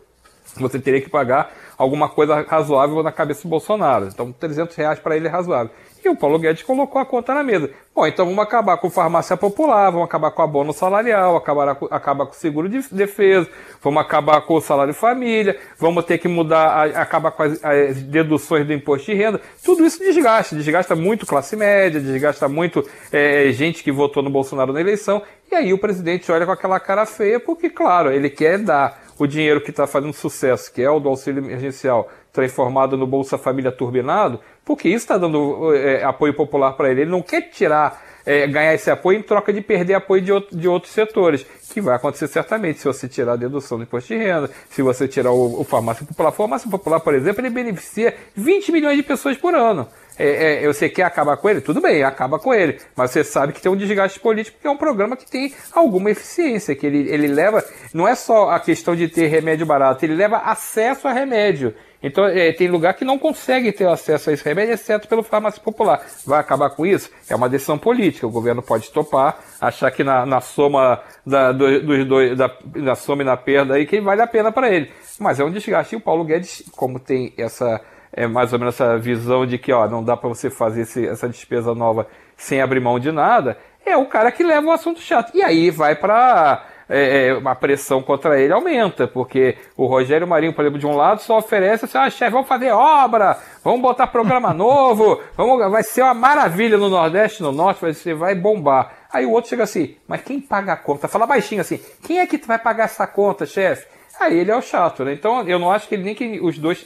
você 0.57 0.79
teria 0.79 1.01
que 1.01 1.09
pagar 1.09 1.53
alguma 1.77 2.09
coisa 2.09 2.41
razoável 2.41 3.01
na 3.01 3.11
cabeça 3.11 3.43
do 3.43 3.49
Bolsonaro. 3.49 4.07
Então, 4.07 4.31
300 4.31 4.75
reais 4.75 4.99
para 4.99 5.15
ele 5.15 5.27
é 5.27 5.29
razoável. 5.29 5.71
E 6.03 6.09
o 6.09 6.15
Paulo 6.15 6.39
Guedes 6.39 6.63
colocou 6.63 6.99
a 6.99 7.05
conta 7.05 7.33
na 7.33 7.43
mesa. 7.43 7.69
Bom, 7.93 8.07
então 8.07 8.25
vamos 8.25 8.41
acabar 8.41 8.77
com 8.77 8.89
farmácia 8.89 9.35
popular, 9.37 9.91
vamos 9.91 10.05
acabar 10.05 10.31
com 10.31 10.41
a 10.41 10.47
bônus 10.47 10.77
salarial, 10.77 11.35
acabar, 11.35 11.77
acabar 11.91 12.25
com 12.25 12.33
seguro 12.33 12.69
de 12.69 12.81
defesa, 12.91 13.49
vamos 13.81 14.01
acabar 14.01 14.41
com 14.41 14.55
o 14.55 14.61
salário 14.61 14.93
família, 14.93 15.59
vamos 15.77 16.05
ter 16.05 16.17
que 16.17 16.27
mudar, 16.27 16.89
acabar 16.95 17.31
com 17.31 17.43
as, 17.43 17.63
as, 17.63 18.01
deduções 18.01 18.65
do 18.65 18.73
imposto 18.73 19.11
de 19.11 19.17
renda. 19.17 19.41
Tudo 19.63 19.85
isso 19.85 19.99
desgasta, 19.99 20.55
desgasta 20.55 20.95
muito 20.95 21.25
classe 21.25 21.55
média, 21.55 21.99
desgasta 21.99 22.47
muito 22.47 22.83
é, 23.11 23.51
gente 23.51 23.83
que 23.83 23.91
votou 23.91 24.23
no 24.23 24.29
Bolsonaro 24.29 24.73
na 24.73 24.81
eleição. 24.81 25.21
E 25.51 25.55
aí 25.55 25.73
o 25.73 25.77
presidente 25.77 26.31
olha 26.31 26.45
com 26.45 26.51
aquela 26.53 26.79
cara 26.79 27.05
feia, 27.05 27.39
porque, 27.39 27.69
claro, 27.69 28.11
ele 28.11 28.29
quer 28.29 28.57
dar 28.57 29.01
o 29.19 29.27
dinheiro 29.27 29.61
que 29.61 29.69
está 29.69 29.85
fazendo 29.85 30.13
sucesso, 30.13 30.73
que 30.73 30.81
é 30.81 30.89
o 30.89 30.99
do 30.99 31.09
auxílio 31.09 31.43
emergencial, 31.43 32.09
transformado 32.31 32.97
no 32.97 33.05
Bolsa 33.05 33.37
Família 33.37 33.71
turbinado, 33.71 34.39
porque 34.63 34.87
isso 34.87 35.03
está 35.03 35.17
dando 35.17 35.73
é, 35.75 36.03
apoio 36.03 36.33
popular 36.33 36.73
para 36.73 36.89
ele. 36.89 37.01
Ele 37.01 37.11
não 37.11 37.21
quer 37.21 37.49
tirar, 37.49 38.01
é, 38.25 38.47
ganhar 38.47 38.73
esse 38.73 38.89
apoio 38.89 39.19
em 39.19 39.21
troca 39.21 39.51
de 39.51 39.61
perder 39.61 39.95
apoio 39.95 40.21
de, 40.21 40.31
outro, 40.31 40.57
de 40.57 40.67
outros 40.67 40.93
setores, 40.93 41.45
que 41.73 41.81
vai 41.81 41.95
acontecer 41.95 42.27
certamente 42.27 42.79
se 42.79 42.85
você 42.85 43.07
tirar 43.07 43.33
a 43.33 43.37
dedução 43.37 43.77
do 43.77 43.83
imposto 43.83 44.13
de 44.13 44.19
renda, 44.19 44.49
se 44.69 44.81
você 44.81 45.07
tirar 45.07 45.31
o, 45.31 45.61
o 45.61 45.63
farmácia 45.63 46.05
popular. 46.05 46.29
A 46.29 46.33
farmácia 46.33 46.69
popular, 46.69 46.99
por 46.99 47.13
exemplo, 47.13 47.41
ele 47.41 47.49
beneficia 47.49 48.15
20 48.35 48.71
milhões 48.71 48.97
de 48.97 49.03
pessoas 49.03 49.37
por 49.37 49.53
ano 49.53 49.87
é, 50.21 50.63
é, 50.63 50.67
você 50.67 50.87
quer 50.87 51.03
acabar 51.03 51.35
com 51.37 51.49
ele? 51.49 51.61
Tudo 51.61 51.81
bem, 51.81 52.03
acaba 52.03 52.37
com 52.37 52.53
ele. 52.53 52.79
Mas 52.95 53.11
você 53.11 53.23
sabe 53.23 53.53
que 53.53 53.61
tem 53.61 53.71
um 53.71 53.75
desgaste 53.75 54.19
político, 54.19 54.57
porque 54.57 54.67
é 54.67 54.71
um 54.71 54.77
programa 54.77 55.17
que 55.17 55.29
tem 55.29 55.53
alguma 55.71 56.11
eficiência, 56.11 56.75
que 56.75 56.85
ele, 56.85 57.09
ele 57.09 57.27
leva, 57.27 57.63
não 57.93 58.07
é 58.07 58.13
só 58.13 58.51
a 58.51 58.59
questão 58.59 58.95
de 58.95 59.07
ter 59.07 59.27
remédio 59.27 59.65
barato, 59.65 60.05
ele 60.05 60.15
leva 60.15 60.37
acesso 60.37 61.07
a 61.07 61.13
remédio. 61.13 61.73
Então, 62.03 62.25
é, 62.25 62.51
tem 62.51 62.67
lugar 62.67 62.93
que 62.95 63.05
não 63.05 63.19
consegue 63.19 63.71
ter 63.71 63.87
acesso 63.87 64.29
a 64.29 64.33
esse 64.33 64.43
remédio, 64.43 64.73
exceto 64.73 65.07
pelo 65.07 65.21
farmácia 65.21 65.61
popular. 65.61 66.01
Vai 66.25 66.39
acabar 66.39 66.69
com 66.71 66.85
isso? 66.85 67.11
É 67.29 67.35
uma 67.35 67.47
decisão 67.47 67.77
política. 67.77 68.25
O 68.25 68.31
governo 68.31 68.61
pode 68.61 68.89
topar, 68.89 69.39
achar 69.59 69.91
que 69.91 70.03
na, 70.03 70.25
na 70.25 70.41
soma 70.41 71.01
da, 71.25 71.51
dos 71.51 72.07
dois, 72.07 72.37
da, 72.37 72.51
na 72.75 72.95
soma 72.95 73.21
e 73.21 73.25
na 73.25 73.37
perda 73.37 73.75
aí, 73.75 73.85
que 73.85 74.01
vale 74.01 74.21
a 74.21 74.27
pena 74.27 74.51
para 74.51 74.69
ele. 74.69 74.91
Mas 75.19 75.39
é 75.39 75.43
um 75.43 75.51
desgaste. 75.51 75.93
E 75.93 75.97
o 75.97 76.01
Paulo 76.01 76.23
Guedes, 76.23 76.63
como 76.75 76.99
tem 76.99 77.33
essa 77.37 77.79
é 78.13 78.27
mais 78.27 78.51
ou 78.51 78.59
menos 78.59 78.75
essa 78.75 78.97
visão 78.97 79.45
de 79.45 79.57
que 79.57 79.71
ó, 79.71 79.87
não 79.87 80.03
dá 80.03 80.17
para 80.17 80.27
você 80.27 80.49
fazer 80.49 80.81
esse, 80.81 81.07
essa 81.07 81.29
despesa 81.29 81.73
nova 81.73 82.07
sem 82.35 82.61
abrir 82.61 82.81
mão 82.81 82.99
de 82.99 83.11
nada, 83.11 83.57
é 83.85 83.95
o 83.95 84.05
cara 84.05 84.31
que 84.31 84.43
leva 84.43 84.67
o 84.67 84.71
assunto 84.71 84.99
chato. 84.99 85.31
E 85.33 85.41
aí 85.41 85.69
vai 85.69 85.95
para 85.95 86.65
é, 86.93 87.29
é, 87.29 87.41
a 87.43 87.55
pressão 87.55 88.03
contra 88.03 88.37
ele 88.37 88.51
aumenta, 88.51 89.07
porque 89.07 89.55
o 89.77 89.85
Rogério 89.85 90.27
Marinho, 90.27 90.53
por 90.53 90.61
exemplo, 90.61 90.77
de 90.77 90.85
um 90.85 90.93
lado 90.93 91.21
só 91.21 91.37
oferece 91.37 91.85
assim, 91.85 91.97
ah, 91.97 92.09
chefe, 92.09 92.31
vamos 92.31 92.49
fazer 92.49 92.71
obra, 92.71 93.39
vamos 93.63 93.81
botar 93.81 94.07
programa 94.07 94.51
novo, 94.53 95.21
vamos, 95.37 95.71
vai 95.71 95.83
ser 95.83 96.01
uma 96.01 96.13
maravilha 96.13 96.77
no 96.77 96.89
Nordeste, 96.89 97.41
no 97.41 97.53
Norte, 97.53 97.81
vai, 97.81 97.93
ser, 97.93 98.13
vai 98.13 98.35
bombar. 98.35 98.93
Aí 99.09 99.25
o 99.25 99.31
outro 99.31 99.49
chega 99.49 99.63
assim, 99.63 99.95
mas 100.05 100.21
quem 100.21 100.41
paga 100.41 100.73
a 100.73 100.77
conta? 100.77 101.07
Fala 101.07 101.25
baixinho 101.25 101.61
assim, 101.61 101.79
quem 102.03 102.19
é 102.19 102.27
que 102.27 102.37
vai 102.45 102.59
pagar 102.59 102.83
essa 102.83 103.07
conta, 103.07 103.45
chefe? 103.45 103.87
Aí 104.19 104.37
ele 104.37 104.51
é 104.51 104.55
o 104.55 104.61
chato, 104.61 105.05
né? 105.05 105.13
Então 105.13 105.47
eu 105.47 105.57
não 105.57 105.71
acho 105.71 105.87
que 105.87 105.95
ele 105.95 106.03
nem 106.03 106.13
que 106.13 106.41
os 106.41 106.57
dois, 106.57 106.85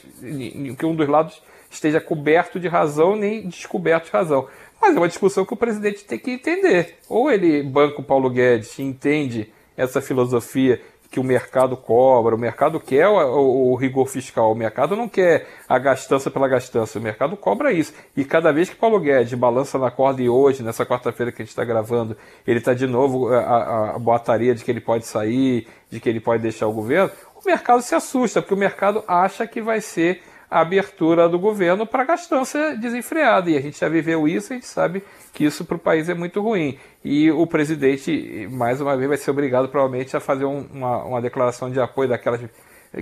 que 0.78 0.86
um 0.86 0.94
dos 0.94 1.08
lados 1.08 1.42
esteja 1.68 2.00
coberto 2.00 2.60
de 2.60 2.68
razão 2.68 3.16
nem 3.16 3.48
descoberto 3.48 4.06
de 4.06 4.12
razão. 4.12 4.46
Mas 4.80 4.94
é 4.94 4.98
uma 4.98 5.08
discussão 5.08 5.44
que 5.44 5.52
o 5.52 5.56
presidente 5.56 6.04
tem 6.04 6.18
que 6.18 6.30
entender. 6.30 6.96
Ou 7.08 7.30
ele 7.30 7.62
banca 7.62 8.00
o 8.00 8.04
Paulo 8.04 8.30
Guedes 8.30 8.78
entende 8.78 9.52
essa 9.76 10.00
filosofia 10.00 10.80
que 11.10 11.20
o 11.20 11.24
mercado 11.24 11.76
cobra, 11.76 12.34
o 12.34 12.38
mercado 12.38 12.80
quer 12.80 13.08
o, 13.08 13.72
o, 13.72 13.74
rigor 13.76 14.06
fiscal, 14.06 14.50
o 14.50 14.54
mercado 14.54 14.96
não 14.96 15.08
quer 15.08 15.46
a 15.68 15.78
gastança 15.78 16.30
pela 16.30 16.48
gastança, 16.48 16.98
o 16.98 17.02
mercado 17.02 17.36
cobra 17.36 17.72
isso. 17.72 17.94
E 18.16 18.24
cada 18.24 18.52
vez 18.52 18.68
que 18.68 18.76
Paulo 18.76 18.98
Guedes 18.98 19.32
balança 19.34 19.78
na 19.78 19.90
corda 19.90 20.20
e 20.22 20.28
hoje, 20.28 20.62
nessa 20.62 20.84
quarta-feira 20.84 21.30
que 21.30 21.42
a 21.42 21.44
gente 21.44 21.52
está 21.52 21.64
gravando, 21.64 22.16
ele 22.46 22.58
está 22.58 22.74
de 22.74 22.86
novo 22.86 23.32
a, 23.32 23.38
a, 23.38 23.96
a 23.96 23.98
boataria 23.98 24.54
de 24.54 24.64
que 24.64 24.70
ele 24.70 24.80
pode 24.80 25.06
sair, 25.06 25.68
de 25.90 26.00
que 26.00 26.08
ele 26.08 26.20
pode 26.20 26.42
deixar 26.42 26.66
o 26.66 26.72
governo, 26.72 27.10
o 27.34 27.46
mercado 27.46 27.82
se 27.82 27.94
assusta, 27.94 28.42
porque 28.42 28.54
o 28.54 28.58
mercado 28.58 29.04
acha 29.06 29.46
que 29.46 29.62
vai 29.62 29.80
ser 29.80 30.22
a 30.50 30.60
abertura 30.60 31.28
do 31.28 31.38
governo 31.38 31.86
para 31.86 32.04
gastança 32.04 32.76
desenfreada. 32.76 33.50
E 33.50 33.56
a 33.56 33.60
gente 33.60 33.78
já 33.78 33.88
viveu 33.88 34.26
isso, 34.28 34.52
a 34.52 34.56
gente 34.56 34.66
sabe 34.66 35.02
que 35.32 35.44
isso 35.44 35.64
para 35.64 35.76
o 35.76 35.78
país 35.78 36.08
é 36.08 36.14
muito 36.14 36.40
ruim. 36.40 36.78
E 37.04 37.30
o 37.30 37.46
presidente, 37.46 38.48
mais 38.50 38.80
uma 38.80 38.96
vez, 38.96 39.08
vai 39.08 39.18
ser 39.18 39.30
obrigado 39.30 39.68
provavelmente 39.68 40.16
a 40.16 40.20
fazer 40.20 40.44
um, 40.44 40.66
uma, 40.72 41.04
uma 41.04 41.22
declaração 41.22 41.70
de 41.70 41.80
apoio 41.80 42.08
daquelas 42.08 42.40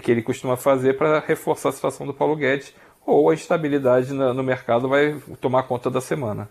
que 0.03 0.11
ele 0.11 0.23
costuma 0.23 0.57
fazer 0.57 0.97
para 0.97 1.21
reforçar 1.21 1.69
a 1.69 1.73
situação 1.73 2.07
do 2.07 2.15
Paulo 2.15 2.35
Guedes, 2.37 2.75
ou 3.07 3.31
a 3.31 3.35
instabilidade 3.35 4.13
no 4.13 4.43
mercado 4.43 4.89
vai 4.89 5.17
tomar 5.41 5.65
conta 5.65 5.91
da 5.91 6.01
semana. 6.01 6.49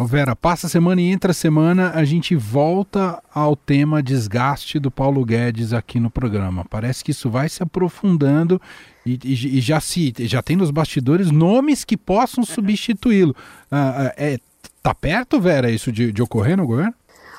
Vera, 0.00 0.34
passa 0.34 0.66
a 0.66 0.70
semana 0.70 1.00
e 1.00 1.10
entra 1.10 1.32
a 1.32 1.34
semana, 1.34 1.90
a 1.90 2.04
gente 2.04 2.34
volta 2.34 3.22
ao 3.32 3.54
tema 3.54 4.02
desgaste 4.02 4.78
do 4.78 4.90
Paulo 4.90 5.24
Guedes 5.24 5.72
aqui 5.72 6.00
no 6.00 6.10
programa. 6.10 6.64
Parece 6.64 7.04
que 7.04 7.10
isso 7.10 7.30
vai 7.30 7.48
se 7.48 7.62
aprofundando 7.62 8.60
e, 9.04 9.18
e, 9.22 9.58
e 9.58 9.60
já 9.60 9.80
se 9.80 10.12
já 10.20 10.42
tem 10.42 10.56
nos 10.56 10.70
bastidores 10.70 11.30
nomes 11.30 11.84
que 11.84 11.96
possam 11.96 12.44
substituí-lo. 12.44 13.36
Ah, 13.70 14.06
ah, 14.08 14.14
é, 14.16 14.38
tá 14.82 14.94
perto, 14.94 15.40
Vera, 15.40 15.70
isso 15.70 15.92
de, 15.92 16.10
de 16.10 16.22
ocorrer 16.22 16.56
no 16.56 16.66
governo? 16.66 16.94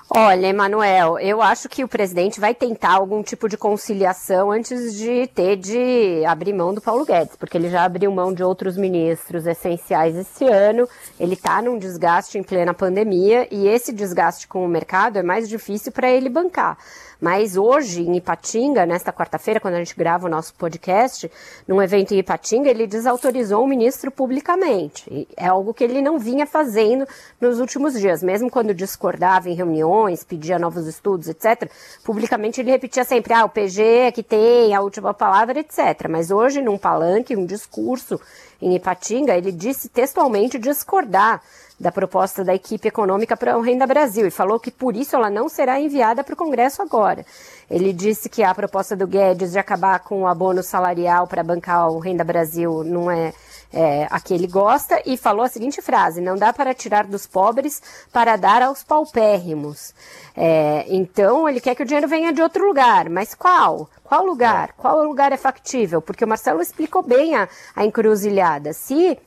Olha, 0.09 0.47
Emanuel, 0.47 1.17
eu 1.17 1.41
acho 1.41 1.69
que 1.69 1.81
o 1.81 1.87
presidente 1.87 2.39
vai 2.39 2.53
tentar 2.53 2.91
algum 2.91 3.23
tipo 3.23 3.47
de 3.47 3.55
conciliação 3.55 4.51
antes 4.51 4.93
de 4.95 5.27
ter 5.27 5.55
de 5.55 6.23
abrir 6.25 6.51
mão 6.53 6.73
do 6.73 6.81
Paulo 6.81 7.05
Guedes, 7.05 7.37
porque 7.37 7.57
ele 7.57 7.69
já 7.69 7.85
abriu 7.85 8.11
mão 8.11 8.33
de 8.33 8.43
outros 8.43 8.75
ministros 8.75 9.47
essenciais 9.47 10.15
esse 10.15 10.45
ano. 10.45 10.87
Ele 11.17 11.35
está 11.35 11.61
num 11.61 11.79
desgaste 11.79 12.37
em 12.37 12.43
plena 12.43 12.73
pandemia 12.73 13.47
e 13.49 13.65
esse 13.65 13.93
desgaste 13.93 14.45
com 14.45 14.65
o 14.65 14.67
mercado 14.67 15.17
é 15.17 15.23
mais 15.23 15.47
difícil 15.47 15.91
para 15.91 16.11
ele 16.11 16.29
bancar. 16.29 16.77
Mas 17.23 17.55
hoje, 17.55 18.01
em 18.01 18.17
Ipatinga, 18.17 18.85
nesta 18.85 19.13
quarta-feira, 19.13 19.57
quando 19.57 19.75
a 19.75 19.77
gente 19.77 19.95
grava 19.95 20.27
o 20.27 20.29
nosso 20.29 20.53
podcast, 20.55 21.31
num 21.65 21.81
evento 21.81 22.13
em 22.13 22.19
Ipatinga, 22.19 22.69
ele 22.69 22.85
desautorizou 22.85 23.63
o 23.63 23.67
ministro 23.67 24.11
publicamente. 24.11 25.25
É 25.37 25.47
algo 25.47 25.73
que 25.73 25.85
ele 25.85 26.01
não 26.01 26.19
vinha 26.19 26.45
fazendo 26.45 27.07
nos 27.39 27.61
últimos 27.61 27.97
dias. 27.97 28.21
Mesmo 28.21 28.51
quando 28.51 28.73
discordava 28.73 29.49
em 29.49 29.53
reuniões, 29.53 30.21
pedia 30.21 30.59
novos 30.59 30.85
estudos, 30.85 31.29
etc., 31.29 31.71
publicamente 32.03 32.59
ele 32.59 32.71
repetia 32.71 33.05
sempre: 33.05 33.31
ah, 33.31 33.45
o 33.45 33.49
PG 33.49 33.81
é 33.81 34.11
que 34.11 34.21
tem 34.21 34.75
a 34.75 34.81
última 34.81 35.13
palavra, 35.13 35.57
etc. 35.57 36.09
Mas 36.09 36.29
hoje, 36.29 36.61
num 36.61 36.77
palanque, 36.77 37.37
um 37.37 37.45
discurso 37.45 38.19
em 38.61 38.75
Ipatinga, 38.75 39.37
ele 39.37 39.53
disse 39.53 39.87
textualmente 39.87 40.59
discordar 40.59 41.41
da 41.79 41.91
proposta 41.91 42.43
da 42.43 42.53
equipe 42.53 42.87
econômica 42.87 43.35
para 43.35 43.57
o 43.57 43.61
Renda 43.61 43.85
Brasil 43.87 44.27
e 44.27 44.31
falou 44.31 44.59
que 44.59 44.71
por 44.71 44.95
isso 44.95 45.15
ela 45.15 45.29
não 45.29 45.49
será 45.49 45.79
enviada 45.79 46.23
para 46.23 46.33
o 46.33 46.37
Congresso 46.37 46.81
agora. 46.81 47.25
Ele 47.69 47.91
disse 47.91 48.29
que 48.29 48.43
a 48.43 48.53
proposta 48.53 48.95
do 48.95 49.07
Guedes 49.07 49.51
de 49.51 49.59
acabar 49.59 49.99
com 49.99 50.21
o 50.21 50.27
abono 50.27 50.61
salarial 50.61 51.27
para 51.27 51.43
bancar 51.43 51.89
o 51.89 51.99
Renda 51.99 52.23
Brasil 52.23 52.83
não 52.83 53.09
é, 53.09 53.33
é, 53.71 54.07
a 54.09 54.19
que 54.19 54.33
ele 54.33 54.47
gosta 54.47 55.01
e 55.05 55.17
falou 55.17 55.43
a 55.43 55.49
seguinte 55.49 55.81
frase: 55.81 56.21
não 56.21 56.35
dá 56.35 56.53
para 56.53 56.73
tirar 56.73 57.05
dos 57.05 57.25
pobres 57.25 57.81
para 58.11 58.35
dar 58.35 58.61
aos 58.61 58.83
paupérrimos. 58.83 59.93
É, 60.35 60.85
então 60.87 61.49
ele 61.49 61.59
quer 61.59 61.75
que 61.75 61.83
o 61.83 61.85
dinheiro 61.85 62.07
venha 62.07 62.31
de 62.31 62.41
outro 62.41 62.65
lugar, 62.65 63.09
mas 63.09 63.33
qual? 63.33 63.89
Qual 64.03 64.25
lugar? 64.25 64.73
Qual 64.77 65.03
lugar 65.03 65.31
é 65.31 65.37
factível? 65.37 66.01
Porque 66.01 66.23
o 66.23 66.27
Marcelo 66.27 66.61
explicou 66.61 67.01
bem 67.01 67.35
a, 67.35 67.49
a 67.75 67.83
encruzilhada. 67.83 68.73
Se 68.73 69.17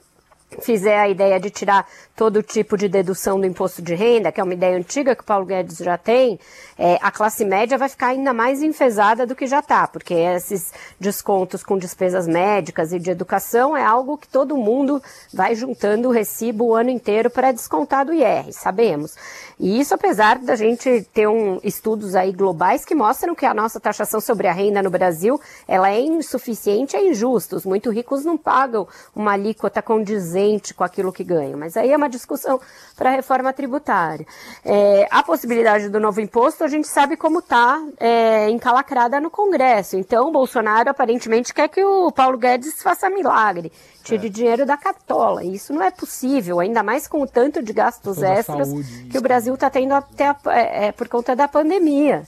fizer 0.60 0.98
a 0.98 1.08
ideia 1.08 1.38
de 1.40 1.50
tirar 1.50 1.86
todo 2.14 2.42
tipo 2.42 2.76
de 2.76 2.88
dedução 2.88 3.38
do 3.38 3.46
imposto 3.46 3.82
de 3.82 3.94
renda, 3.94 4.32
que 4.32 4.40
é 4.40 4.44
uma 4.44 4.54
ideia 4.54 4.76
antiga 4.76 5.14
que 5.14 5.22
o 5.22 5.26
Paulo 5.26 5.44
Guedes 5.44 5.78
já 5.78 5.98
tem, 5.98 6.38
é, 6.78 6.98
a 7.02 7.10
classe 7.10 7.44
média 7.44 7.76
vai 7.76 7.88
ficar 7.88 8.08
ainda 8.08 8.32
mais 8.32 8.62
enfesada 8.62 9.26
do 9.26 9.34
que 9.34 9.46
já 9.46 9.58
está, 9.58 9.86
porque 9.86 10.14
esses 10.14 10.72
descontos 10.98 11.62
com 11.62 11.76
despesas 11.76 12.26
médicas 12.26 12.92
e 12.92 12.98
de 12.98 13.10
educação 13.10 13.76
é 13.76 13.84
algo 13.84 14.16
que 14.16 14.28
todo 14.28 14.56
mundo 14.56 15.02
vai 15.32 15.54
juntando 15.54 16.08
o 16.08 16.12
recibo 16.12 16.66
o 16.66 16.74
ano 16.74 16.90
inteiro 16.90 17.28
para 17.28 17.52
descontar 17.52 18.06
do 18.06 18.14
IR, 18.14 18.52
sabemos. 18.52 19.14
E 19.58 19.80
isso 19.80 19.94
apesar 19.94 20.38
da 20.38 20.54
gente 20.54 21.08
ter 21.14 21.26
um, 21.26 21.58
estudos 21.64 22.14
aí 22.14 22.30
globais 22.30 22.84
que 22.84 22.94
mostram 22.94 23.34
que 23.34 23.46
a 23.46 23.54
nossa 23.54 23.80
taxação 23.80 24.20
sobre 24.20 24.48
a 24.48 24.52
renda 24.52 24.82
no 24.82 24.90
Brasil 24.90 25.40
ela 25.66 25.90
é 25.90 25.98
insuficiente 25.98 26.96
e 26.96 27.10
injusta. 27.10 27.56
Os 27.56 27.64
muito 27.64 27.90
ricos 27.90 28.24
não 28.24 28.36
pagam 28.36 28.86
uma 29.14 29.32
alíquota 29.32 29.80
condizente 29.80 30.74
com 30.74 30.84
aquilo 30.84 31.12
que 31.12 31.24
ganham. 31.24 31.58
Mas 31.58 31.76
aí 31.76 31.90
é 31.90 31.96
uma 31.96 32.08
discussão 32.08 32.60
para 32.94 33.08
a 33.08 33.12
reforma 33.12 33.52
tributária. 33.52 34.26
É, 34.64 35.06
a 35.10 35.22
possibilidade 35.22 35.88
do 35.88 35.98
novo 35.98 36.20
imposto 36.20 36.62
a 36.62 36.68
gente 36.68 36.86
sabe 36.86 37.16
como 37.16 37.38
está 37.38 37.82
é, 37.98 38.50
encalacrada 38.50 39.20
no 39.20 39.30
Congresso. 39.30 39.96
Então, 39.96 40.28
o 40.28 40.32
Bolsonaro 40.32 40.90
aparentemente 40.90 41.54
quer 41.54 41.68
que 41.68 41.82
o 41.82 42.12
Paulo 42.12 42.36
Guedes 42.36 42.82
faça 42.82 43.08
milagre, 43.08 43.72
tire 44.06 44.30
dinheiro 44.30 44.64
da 44.64 44.76
cartola. 44.76 45.44
E 45.44 45.54
isso 45.54 45.72
não 45.72 45.82
é 45.82 45.90
possível, 45.90 46.60
ainda 46.60 46.82
mais 46.82 47.06
com 47.06 47.20
o 47.20 47.26
tanto 47.26 47.62
de 47.62 47.72
gastos 47.72 48.16
Toda 48.16 48.28
extras 48.28 48.68
saúde, 48.68 49.08
que 49.10 49.18
o 49.18 49.20
Brasil 49.20 49.54
está 49.54 49.68
tendo 49.68 49.92
até 49.92 50.28
a, 50.28 50.36
é, 50.46 50.86
é, 50.86 50.92
por 50.92 51.08
conta 51.08 51.34
da 51.34 51.48
pandemia. 51.48 52.24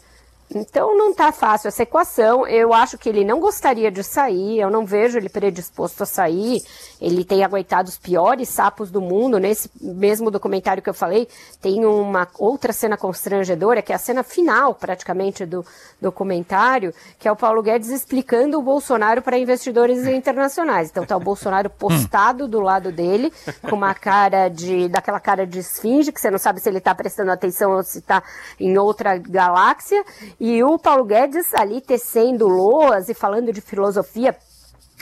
Então 0.54 0.96
não 0.96 1.11
está 1.11 1.30
fácil 1.30 1.68
essa 1.68 1.82
equação. 1.82 2.46
Eu 2.46 2.72
acho 2.72 2.96
que 2.96 3.08
ele 3.08 3.24
não 3.24 3.38
gostaria 3.38 3.90
de 3.90 4.02
sair, 4.02 4.58
eu 4.58 4.70
não 4.70 4.87
vejo 4.87 5.18
ele 5.18 5.28
predisposto 5.28 6.02
a 6.02 6.06
sair. 6.06 6.62
Ele 7.00 7.24
tem 7.24 7.44
aguentado 7.44 7.88
os 7.88 7.98
piores 7.98 8.48
sapos 8.48 8.90
do 8.90 9.00
mundo. 9.00 9.38
Nesse 9.38 9.70
mesmo 9.80 10.30
documentário 10.30 10.82
que 10.82 10.88
eu 10.88 10.94
falei, 10.94 11.28
tem 11.61 11.84
uma 11.84 12.26
outra 12.38 12.72
cena 12.72 12.96
constrangedora, 12.96 13.82
que 13.82 13.92
é 13.92 13.94
a 13.94 13.98
cena 13.98 14.22
final, 14.22 14.74
praticamente, 14.74 15.44
do 15.44 15.64
documentário, 16.00 16.94
que 17.18 17.28
é 17.28 17.32
o 17.32 17.37
Paulo 17.37 17.62
Guedes 17.62 17.90
explicando 17.90 18.58
o 18.58 18.62
Bolsonaro 18.62 19.20
para 19.20 19.38
investidores 19.38 20.06
internacionais. 20.06 20.90
Então 20.90 21.04
tá 21.04 21.16
o 21.16 21.20
Bolsonaro 21.28 21.68
postado 21.68 22.48
do 22.48 22.61
lado 22.61 22.90
dele, 22.90 23.32
com 23.68 23.76
uma 23.76 23.94
cara 23.94 24.48
de. 24.48 24.88
daquela 24.88 25.20
cara 25.20 25.46
de 25.46 25.58
esfinge, 25.58 26.11
que 26.11 26.20
você 26.20 26.30
não 26.30 26.38
sabe 26.38 26.61
se 26.61 26.68
ele 26.68 26.78
está 26.78 26.94
prestando 26.94 27.30
atenção 27.30 27.72
ou 27.72 27.82
se 27.82 27.98
está 27.98 28.22
em 28.58 28.78
outra 28.78 29.18
galáxia. 29.18 30.02
E 30.40 30.62
o 30.62 30.79
Paulo 30.79 31.05
Guedes 31.05 31.53
ali 31.55 31.81
tecendo 31.81 32.46
loas 32.46 33.09
e 33.09 33.14
falando 33.14 33.53
de 33.53 33.61
filosofia 33.61 34.37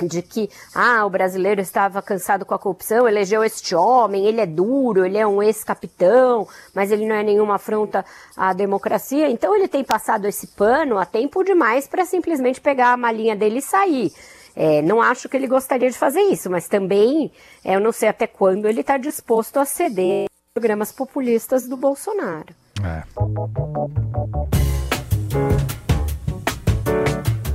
de 0.04 0.20
que 0.20 0.50
ah, 0.74 1.06
o 1.06 1.10
brasileiro 1.10 1.60
estava 1.60 2.02
cansado 2.02 2.44
com 2.44 2.54
a 2.54 2.58
corrupção, 2.58 3.08
elegeu 3.08 3.42
este 3.42 3.74
homem, 3.74 4.26
ele 4.26 4.40
é 4.40 4.46
duro, 4.46 5.04
ele 5.04 5.16
é 5.16 5.26
um 5.26 5.42
ex-capitão, 5.42 6.46
mas 6.74 6.90
ele 6.90 7.06
não 7.06 7.14
é 7.14 7.22
nenhuma 7.22 7.54
afronta 7.54 8.04
à 8.36 8.52
democracia. 8.52 9.30
Então 9.30 9.54
ele 9.54 9.68
tem 9.68 9.84
passado 9.84 10.26
esse 10.26 10.48
pano 10.48 10.98
há 10.98 11.06
tempo 11.06 11.42
demais 11.42 11.86
para 11.86 12.04
simplesmente 12.04 12.60
pegar 12.60 12.92
a 12.92 12.96
malinha 12.96 13.34
dele 13.34 13.58
e 13.58 13.62
sair. 13.62 14.12
É, 14.54 14.80
não 14.82 15.02
acho 15.02 15.28
que 15.28 15.36
ele 15.36 15.46
gostaria 15.46 15.90
de 15.90 15.98
fazer 15.98 16.22
isso, 16.22 16.50
mas 16.50 16.66
também 16.66 17.30
é, 17.64 17.76
eu 17.76 17.80
não 17.80 17.92
sei 17.92 18.08
até 18.08 18.26
quando 18.26 18.66
ele 18.66 18.80
está 18.80 18.96
disposto 18.96 19.58
a 19.58 19.64
ceder 19.66 20.26
programas 20.54 20.90
populistas 20.90 21.68
do 21.68 21.76
Bolsonaro. 21.76 22.54
É. 22.82 24.55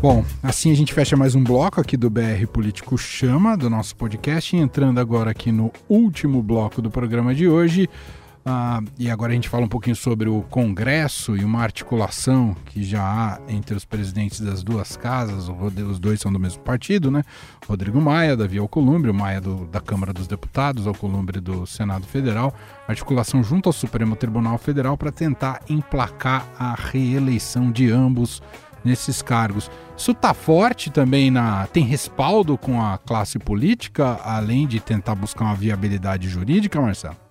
Bom, 0.01 0.25
assim 0.41 0.71
a 0.71 0.75
gente 0.75 0.95
fecha 0.95 1.15
mais 1.15 1.35
um 1.35 1.43
bloco 1.43 1.79
aqui 1.79 1.95
do 1.95 2.09
BR 2.09 2.47
Político 2.51 2.97
Chama, 2.97 3.55
do 3.55 3.69
nosso 3.69 3.95
podcast, 3.95 4.57
entrando 4.57 4.99
agora 4.99 5.29
aqui 5.29 5.51
no 5.51 5.71
último 5.87 6.41
bloco 6.41 6.81
do 6.81 6.89
programa 6.89 7.35
de 7.35 7.47
hoje. 7.47 7.87
Uh, 8.41 8.83
e 8.97 9.07
agora 9.09 9.31
a 9.31 9.35
gente 9.35 9.47
fala 9.47 9.65
um 9.65 9.69
pouquinho 9.69 9.95
sobre 9.95 10.27
o 10.27 10.41
Congresso 10.41 11.37
e 11.37 11.43
uma 11.43 11.61
articulação 11.61 12.55
que 12.65 12.83
já 12.83 13.03
há 13.03 13.39
entre 13.47 13.75
os 13.75 13.85
presidentes 13.85 14.41
das 14.41 14.63
duas 14.63 14.97
casas, 14.97 15.47
os 15.47 15.99
dois 15.99 16.19
são 16.19 16.33
do 16.33 16.39
mesmo 16.39 16.63
partido, 16.63 17.11
né? 17.11 17.23
Rodrigo 17.67 18.01
Maia, 18.01 18.35
Davi 18.35 18.57
Alcolumbre, 18.57 19.11
o 19.11 19.13
Maia 19.13 19.39
do, 19.39 19.67
da 19.67 19.79
Câmara 19.79 20.11
dos 20.11 20.25
Deputados, 20.25 20.87
Alcolumbre 20.87 21.39
do 21.39 21.67
Senado 21.67 22.07
Federal, 22.07 22.51
articulação 22.87 23.43
junto 23.43 23.69
ao 23.69 23.73
Supremo 23.73 24.15
Tribunal 24.15 24.57
Federal 24.57 24.97
para 24.97 25.11
tentar 25.11 25.61
emplacar 25.69 26.47
a 26.57 26.73
reeleição 26.73 27.71
de 27.71 27.91
ambos 27.91 28.41
nesses 28.83 29.21
cargos. 29.21 29.69
Isso 29.95 30.11
está 30.11 30.33
forte 30.33 30.89
também 30.89 31.29
na. 31.29 31.67
tem 31.67 31.83
respaldo 31.83 32.57
com 32.57 32.81
a 32.81 32.97
classe 32.97 33.37
política, 33.37 34.19
além 34.23 34.65
de 34.65 34.79
tentar 34.79 35.13
buscar 35.13 35.45
uma 35.45 35.55
viabilidade 35.55 36.27
jurídica, 36.27 36.81
Marcelo? 36.81 37.30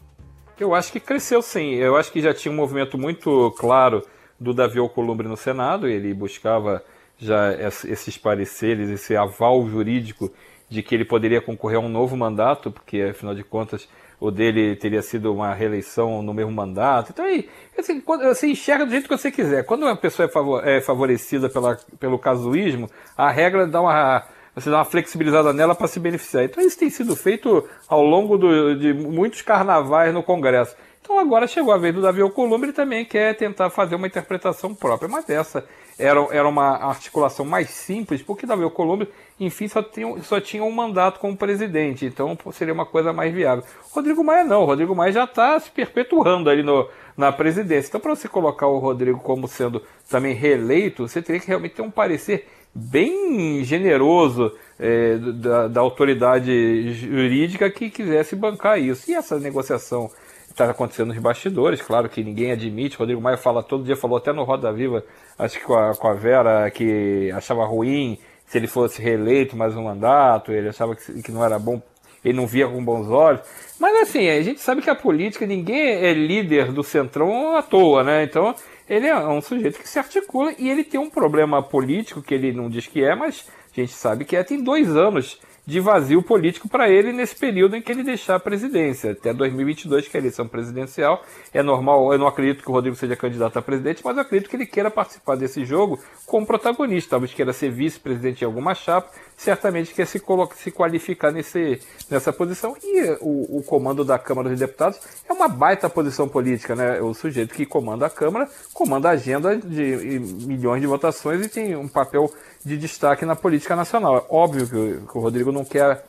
Eu 0.60 0.74
acho 0.74 0.92
que 0.92 1.00
cresceu 1.00 1.40
sim. 1.40 1.74
Eu 1.76 1.96
acho 1.96 2.12
que 2.12 2.20
já 2.20 2.34
tinha 2.34 2.52
um 2.52 2.56
movimento 2.56 2.98
muito 2.98 3.50
claro 3.58 4.02
do 4.38 4.52
Davi 4.52 4.78
Alcolumbre 4.78 5.26
no 5.26 5.36
Senado, 5.36 5.88
ele 5.88 6.12
buscava 6.12 6.84
já 7.18 7.52
esses 7.52 8.16
pareceres, 8.16 8.88
esse 8.88 9.16
aval 9.16 9.66
jurídico 9.68 10.30
de 10.68 10.82
que 10.82 10.94
ele 10.94 11.04
poderia 11.04 11.40
concorrer 11.40 11.78
a 11.78 11.80
um 11.80 11.88
novo 11.88 12.16
mandato, 12.16 12.70
porque 12.70 13.02
afinal 13.02 13.34
de 13.34 13.42
contas 13.42 13.88
o 14.18 14.30
dele 14.30 14.76
teria 14.76 15.02
sido 15.02 15.32
uma 15.32 15.54
reeleição 15.54 16.22
no 16.22 16.32
mesmo 16.32 16.52
mandato. 16.52 17.10
Então 17.10 17.24
aí, 17.24 17.48
assim, 17.78 18.02
você 18.06 18.48
enxerga 18.48 18.84
do 18.84 18.90
jeito 18.92 19.08
que 19.08 19.16
você 19.16 19.30
quiser. 19.30 19.64
Quando 19.64 19.82
uma 19.82 19.96
pessoa 19.96 20.30
é 20.62 20.80
favorecida 20.80 21.48
pela, 21.48 21.78
pelo 21.98 22.18
casuísmo, 22.18 22.88
a 23.16 23.30
regra 23.30 23.66
dá 23.66 23.80
uma 23.80 24.24
você 24.54 24.70
dá 24.70 24.78
uma 24.78 24.84
flexibilizada 24.84 25.52
nela 25.52 25.74
para 25.74 25.86
se 25.86 26.00
beneficiar. 26.00 26.44
Então 26.44 26.62
isso 26.62 26.78
tem 26.78 26.90
sido 26.90 27.14
feito 27.14 27.66
ao 27.88 28.02
longo 28.02 28.36
do, 28.36 28.76
de 28.76 28.92
muitos 28.92 29.42
carnavais 29.42 30.12
no 30.12 30.22
Congresso. 30.22 30.74
Então 31.00 31.18
agora 31.18 31.46
chegou 31.46 31.72
a 31.72 31.78
vez 31.78 31.94
do 31.94 32.02
Davi 32.02 32.20
Alcolumbre, 32.20 32.68
ele 32.68 32.72
também 32.72 33.04
quer 33.04 33.34
tentar 33.34 33.70
fazer 33.70 33.96
uma 33.96 34.06
interpretação 34.06 34.74
própria. 34.74 35.08
Mas 35.08 35.28
essa 35.28 35.64
era, 35.98 36.20
era 36.30 36.48
uma 36.48 36.76
articulação 36.88 37.44
mais 37.44 37.70
simples, 37.70 38.22
porque 38.22 38.46
Davi 38.46 38.62
Alcolumbre, 38.62 39.08
enfim, 39.38 39.66
só 39.66 39.82
tinha, 39.82 40.22
só 40.22 40.40
tinha 40.40 40.62
um 40.62 40.70
mandato 40.70 41.18
como 41.18 41.36
presidente. 41.36 42.06
Então 42.06 42.38
seria 42.52 42.72
uma 42.72 42.86
coisa 42.86 43.12
mais 43.12 43.32
viável. 43.32 43.64
Rodrigo 43.90 44.22
Maia 44.22 44.44
não. 44.44 44.64
Rodrigo 44.64 44.94
Maia 44.94 45.12
já 45.12 45.24
está 45.24 45.58
se 45.58 45.70
perpetuando 45.70 46.48
ali 46.48 46.62
no, 46.62 46.88
na 47.16 47.32
presidência. 47.32 47.88
Então 47.88 48.00
para 48.00 48.14
você 48.14 48.28
colocar 48.28 48.66
o 48.66 48.78
Rodrigo 48.78 49.18
como 49.18 49.48
sendo 49.48 49.82
também 50.08 50.34
reeleito, 50.34 51.08
você 51.08 51.20
teria 51.20 51.40
que 51.40 51.48
realmente 51.48 51.74
ter 51.74 51.82
um 51.82 51.90
parecer 51.90 52.46
bem 52.74 53.64
generoso 53.64 54.52
é, 54.78 55.16
da, 55.16 55.68
da, 55.68 55.80
autoridade 55.80 56.92
jurídica 56.92 57.70
que 57.70 57.90
quisesse 57.90 58.36
bancar 58.36 58.78
isso. 58.78 59.10
E 59.10 59.14
essa 59.14 59.38
negociação 59.38 60.10
está 60.48 60.70
acontecendo 60.70 61.08
nos 61.08 61.18
bastidores, 61.18 61.80
claro 61.80 62.08
que 62.08 62.24
ninguém 62.24 62.52
admite. 62.52 62.96
Rodrigo 62.96 63.20
Maia 63.20 63.36
fala 63.36 63.62
todo 63.62 63.84
dia, 63.84 63.96
falou 63.96 64.18
até 64.18 64.32
no 64.32 64.44
Roda 64.44 64.72
Viva, 64.72 65.04
acho 65.38 65.58
que 65.58 65.64
com 65.64 65.74
a, 65.74 65.94
com 65.94 66.08
a 66.08 66.14
Vera, 66.14 66.70
que 66.70 67.30
achava 67.32 67.64
ruim 67.64 68.18
se 68.46 68.58
ele 68.58 68.66
fosse 68.66 69.00
reeleito 69.00 69.56
mais 69.56 69.76
um 69.76 69.84
mandato, 69.84 70.50
ele 70.50 70.68
achava 70.68 70.96
que, 70.96 71.22
que 71.22 71.30
não 71.30 71.44
era 71.44 71.56
bom, 71.56 71.80
ele 72.24 72.36
não 72.36 72.48
via 72.48 72.66
com 72.66 72.84
bons 72.84 73.08
olhos. 73.08 73.40
Mas 73.78 74.02
assim, 74.02 74.28
a 74.28 74.42
gente 74.42 74.60
sabe 74.60 74.82
que 74.82 74.90
a 74.90 74.94
política, 74.94 75.46
ninguém 75.46 75.78
é 75.78 76.12
líder 76.12 76.72
do 76.72 76.82
Centrão 76.82 77.56
à 77.56 77.62
toa, 77.62 78.02
né? 78.02 78.24
Então 78.24 78.54
ele 78.90 79.06
é 79.06 79.16
um 79.16 79.40
sujeito 79.40 79.78
que 79.78 79.88
se 79.88 80.00
articula 80.00 80.52
e 80.58 80.68
ele 80.68 80.82
tem 80.82 80.98
um 80.98 81.08
problema 81.08 81.62
político 81.62 82.20
que 82.20 82.34
ele 82.34 82.52
não 82.52 82.68
diz 82.68 82.88
que 82.88 83.04
é, 83.04 83.14
mas 83.14 83.46
a 83.72 83.80
gente 83.80 83.92
sabe 83.92 84.24
que 84.24 84.34
é, 84.34 84.42
tem 84.42 84.60
dois 84.60 84.96
anos 84.96 85.40
de 85.70 85.78
vazio 85.78 86.20
político 86.20 86.68
para 86.68 86.90
ele 86.90 87.12
nesse 87.12 87.36
período 87.36 87.76
em 87.76 87.80
que 87.80 87.92
ele 87.92 88.02
deixar 88.02 88.34
a 88.34 88.40
presidência, 88.40 89.12
até 89.12 89.32
2022, 89.32 90.08
que 90.08 90.16
é 90.16 90.18
a 90.18 90.22
eleição 90.22 90.48
presidencial. 90.48 91.22
É 91.54 91.62
normal, 91.62 92.12
eu 92.12 92.18
não 92.18 92.26
acredito 92.26 92.62
que 92.62 92.68
o 92.68 92.72
Rodrigo 92.72 92.96
seja 92.96 93.14
candidato 93.14 93.56
a 93.56 93.62
presidente, 93.62 94.02
mas 94.04 94.16
eu 94.16 94.22
acredito 94.22 94.50
que 94.50 94.56
ele 94.56 94.66
queira 94.66 94.90
participar 94.90 95.36
desse 95.36 95.64
jogo 95.64 96.00
como 96.26 96.44
protagonista. 96.44 97.10
Talvez 97.10 97.32
queira 97.32 97.52
ser 97.52 97.70
vice-presidente 97.70 98.42
em 98.42 98.44
alguma 98.44 98.74
chapa, 98.74 99.12
certamente 99.36 99.94
quer 99.94 100.06
se, 100.06 100.20
se 100.56 100.70
qualificar 100.72 101.30
nesse, 101.30 101.80
nessa 102.10 102.32
posição. 102.32 102.76
E 102.82 103.16
o, 103.20 103.58
o, 103.58 103.62
comando 103.62 104.04
da 104.04 104.18
Câmara 104.18 104.48
dos 104.48 104.58
Deputados 104.58 104.98
é 105.28 105.32
uma 105.32 105.46
baita 105.46 105.88
posição 105.88 106.28
política, 106.28 106.74
né? 106.74 107.00
O 107.00 107.14
sujeito 107.14 107.54
que 107.54 107.64
comanda 107.64 108.06
a 108.06 108.10
Câmara 108.10 108.48
comanda 108.74 109.08
a 109.08 109.12
agenda 109.12 109.56
de 109.56 110.18
milhões 110.46 110.80
de 110.80 110.88
votações 110.88 111.46
e 111.46 111.48
tem 111.48 111.76
um 111.76 111.86
papel 111.86 112.28
de 112.64 112.76
destaque 112.76 113.24
na 113.24 113.34
política 113.34 113.74
nacional. 113.74 114.18
É 114.18 114.24
óbvio 114.28 114.68
que, 114.68 115.18
o 115.18 115.20
Rodrigo 115.20 115.52
não 115.52 115.64
quer, 115.64 116.04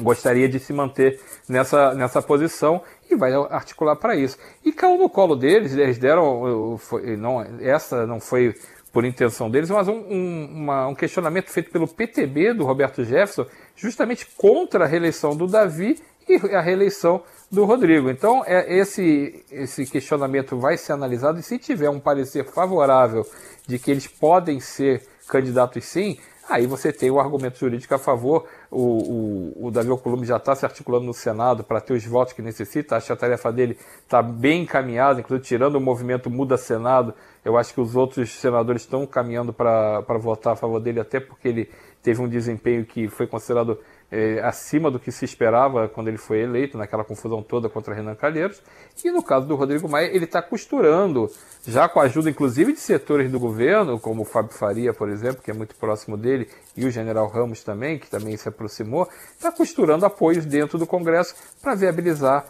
gostaria 0.00 0.48
de 0.48 0.58
se 0.58 0.72
manter 0.72 1.20
nessa, 1.48 1.94
nessa 1.94 2.20
posição 2.20 2.82
e 3.10 3.16
vai 3.16 3.32
articular 3.50 3.96
para 3.96 4.16
isso. 4.16 4.36
E 4.64 4.72
caiu 4.72 4.98
no 4.98 5.08
colo 5.08 5.36
deles, 5.36 5.74
eles 5.74 5.98
deram, 5.98 6.76
foi, 6.78 7.16
não, 7.16 7.40
essa 7.60 8.06
não 8.06 8.20
foi 8.20 8.54
por 8.92 9.04
intenção 9.04 9.50
deles, 9.50 9.68
mas 9.68 9.88
um, 9.88 9.98
um, 9.98 10.48
uma, 10.50 10.88
um, 10.88 10.94
questionamento 10.94 11.50
feito 11.50 11.70
pelo 11.70 11.86
PTB 11.86 12.54
do 12.54 12.64
Roberto 12.64 13.04
Jefferson, 13.04 13.44
justamente 13.76 14.26
contra 14.38 14.84
a 14.84 14.88
reeleição 14.88 15.36
do 15.36 15.46
Davi 15.46 16.00
e 16.26 16.36
a 16.54 16.62
reeleição 16.62 17.22
do 17.52 17.66
Rodrigo. 17.66 18.08
Então, 18.08 18.42
é, 18.46 18.74
esse, 18.74 19.44
esse 19.50 19.84
questionamento 19.84 20.58
vai 20.58 20.78
ser 20.78 20.92
analisado 20.92 21.38
e 21.38 21.42
se 21.42 21.58
tiver 21.58 21.90
um 21.90 22.00
parecer 22.00 22.44
favorável 22.44 23.22
de 23.66 23.78
que 23.78 23.90
eles 23.90 24.06
podem 24.06 24.60
ser 24.60 25.06
candidatos 25.26 25.84
sim, 25.84 26.18
aí 26.48 26.66
você 26.66 26.92
tem 26.92 27.10
o 27.10 27.18
argumento 27.18 27.58
jurídico 27.58 27.94
a 27.94 27.98
favor. 27.98 28.46
O, 28.70 28.80
o, 28.80 29.66
o 29.66 29.70
Davi 29.70 29.90
Alcolumbre 29.90 30.26
já 30.26 30.36
está 30.36 30.54
se 30.54 30.64
articulando 30.64 31.04
no 31.04 31.14
Senado 31.14 31.64
para 31.64 31.80
ter 31.80 31.94
os 31.94 32.04
votos 32.04 32.32
que 32.32 32.42
necessita. 32.42 32.96
Acho 32.96 33.06
que 33.06 33.12
a 33.12 33.16
tarefa 33.16 33.52
dele 33.52 33.78
está 34.02 34.22
bem 34.22 34.62
encaminhada, 34.62 35.20
inclusive 35.20 35.46
tirando 35.46 35.76
o 35.76 35.80
movimento 35.80 36.30
Muda 36.30 36.56
Senado. 36.56 37.14
Eu 37.44 37.56
acho 37.56 37.74
que 37.74 37.80
os 37.80 37.94
outros 37.94 38.30
senadores 38.30 38.82
estão 38.82 39.06
caminhando 39.06 39.52
para 39.52 40.02
votar 40.18 40.54
a 40.54 40.56
favor 40.56 40.80
dele, 40.80 41.00
até 41.00 41.20
porque 41.20 41.48
ele 41.48 41.70
teve 42.02 42.22
um 42.22 42.28
desempenho 42.28 42.84
que 42.84 43.08
foi 43.08 43.26
considerado 43.26 43.78
é, 44.10 44.40
acima 44.40 44.90
do 44.90 44.98
que 44.98 45.10
se 45.10 45.24
esperava 45.24 45.88
quando 45.88 46.08
ele 46.08 46.16
foi 46.16 46.40
eleito, 46.40 46.78
naquela 46.78 47.04
confusão 47.04 47.42
toda 47.42 47.68
contra 47.68 47.94
Renan 47.94 48.14
Calheiros. 48.14 48.62
E 49.04 49.10
no 49.10 49.22
caso 49.22 49.46
do 49.46 49.54
Rodrigo 49.56 49.88
Maia, 49.88 50.06
ele 50.06 50.24
está 50.24 50.40
costurando, 50.40 51.28
já 51.66 51.88
com 51.88 52.00
a 52.00 52.04
ajuda 52.04 52.30
inclusive 52.30 52.72
de 52.72 52.80
setores 52.80 53.30
do 53.30 53.38
governo, 53.38 53.98
como 53.98 54.22
o 54.22 54.24
Fábio 54.24 54.52
Faria, 54.52 54.92
por 54.92 55.08
exemplo, 55.08 55.42
que 55.42 55.50
é 55.50 55.54
muito 55.54 55.74
próximo 55.76 56.16
dele, 56.16 56.48
e 56.76 56.84
o 56.84 56.90
general 56.90 57.28
Ramos 57.28 57.62
também, 57.62 57.98
que 57.98 58.08
também 58.08 58.36
se 58.36 58.48
aproximou, 58.48 59.08
está 59.32 59.50
costurando 59.50 60.06
apoios 60.06 60.46
dentro 60.46 60.78
do 60.78 60.86
Congresso 60.86 61.34
para 61.60 61.74
viabilizar 61.74 62.44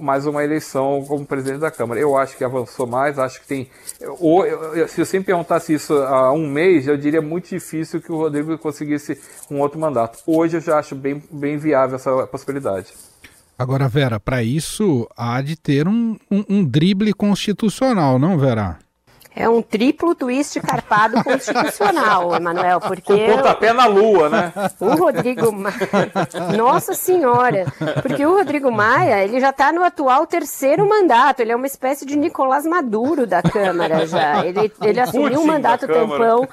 mais 0.00 0.26
uma 0.26 0.44
eleição 0.44 1.04
como 1.06 1.24
presidente 1.24 1.60
da 1.60 1.70
Câmara. 1.70 2.00
Eu 2.00 2.16
acho 2.16 2.36
que 2.36 2.44
avançou 2.44 2.86
mais, 2.86 3.18
acho 3.18 3.40
que 3.40 3.46
tem. 3.46 3.68
Ou, 4.18 4.44
se 4.88 5.04
você 5.04 5.18
me 5.18 5.24
perguntasse 5.24 5.74
isso 5.74 5.94
há 5.94 6.32
um 6.32 6.46
mês, 6.46 6.86
eu 6.86 6.96
diria 6.96 7.22
muito 7.22 7.48
difícil 7.48 8.00
que 8.00 8.12
o 8.12 8.16
Rodrigo 8.16 8.56
conseguisse 8.58 9.20
um 9.50 9.60
outro 9.60 9.78
mandato. 9.78 10.18
Hoje 10.26 10.56
eu 10.58 10.60
já 10.60 10.78
acho 10.78 10.94
bem, 10.94 11.22
bem 11.30 11.56
viável 11.56 11.96
essa 11.96 12.26
possibilidade. 12.26 12.92
Agora, 13.58 13.88
Vera, 13.88 14.18
para 14.18 14.42
isso 14.42 15.08
há 15.16 15.40
de 15.40 15.56
ter 15.56 15.86
um, 15.86 16.16
um, 16.30 16.44
um 16.48 16.64
drible 16.64 17.12
constitucional, 17.12 18.18
não, 18.18 18.38
Vera? 18.38 18.78
É 19.34 19.48
um 19.48 19.62
triplo 19.62 20.14
twist 20.14 20.60
carpado 20.60 21.22
constitucional, 21.24 22.34
Emanuel, 22.34 22.80
porque... 22.80 23.26
Com 23.26 23.36
pontapé 23.36 23.72
na 23.72 23.86
lua, 23.86 24.28
né? 24.28 24.52
O 24.78 24.90
Rodrigo 24.94 25.50
Maia... 25.52 25.76
Nossa 26.56 26.94
Senhora! 26.94 27.66
Porque 28.02 28.24
o 28.24 28.36
Rodrigo 28.36 28.70
Maia, 28.70 29.24
ele 29.24 29.40
já 29.40 29.50
está 29.50 29.72
no 29.72 29.82
atual 29.82 30.26
terceiro 30.26 30.88
mandato, 30.88 31.40
ele 31.40 31.52
é 31.52 31.56
uma 31.56 31.66
espécie 31.66 32.04
de 32.04 32.16
Nicolás 32.16 32.66
Maduro 32.66 33.26
da 33.26 33.42
Câmara 33.42 34.06
já. 34.06 34.44
Ele, 34.44 34.70
ele 34.82 35.00
assumiu 35.00 35.40
um 35.40 35.46
mandato 35.46 35.86
tampão... 35.86 36.46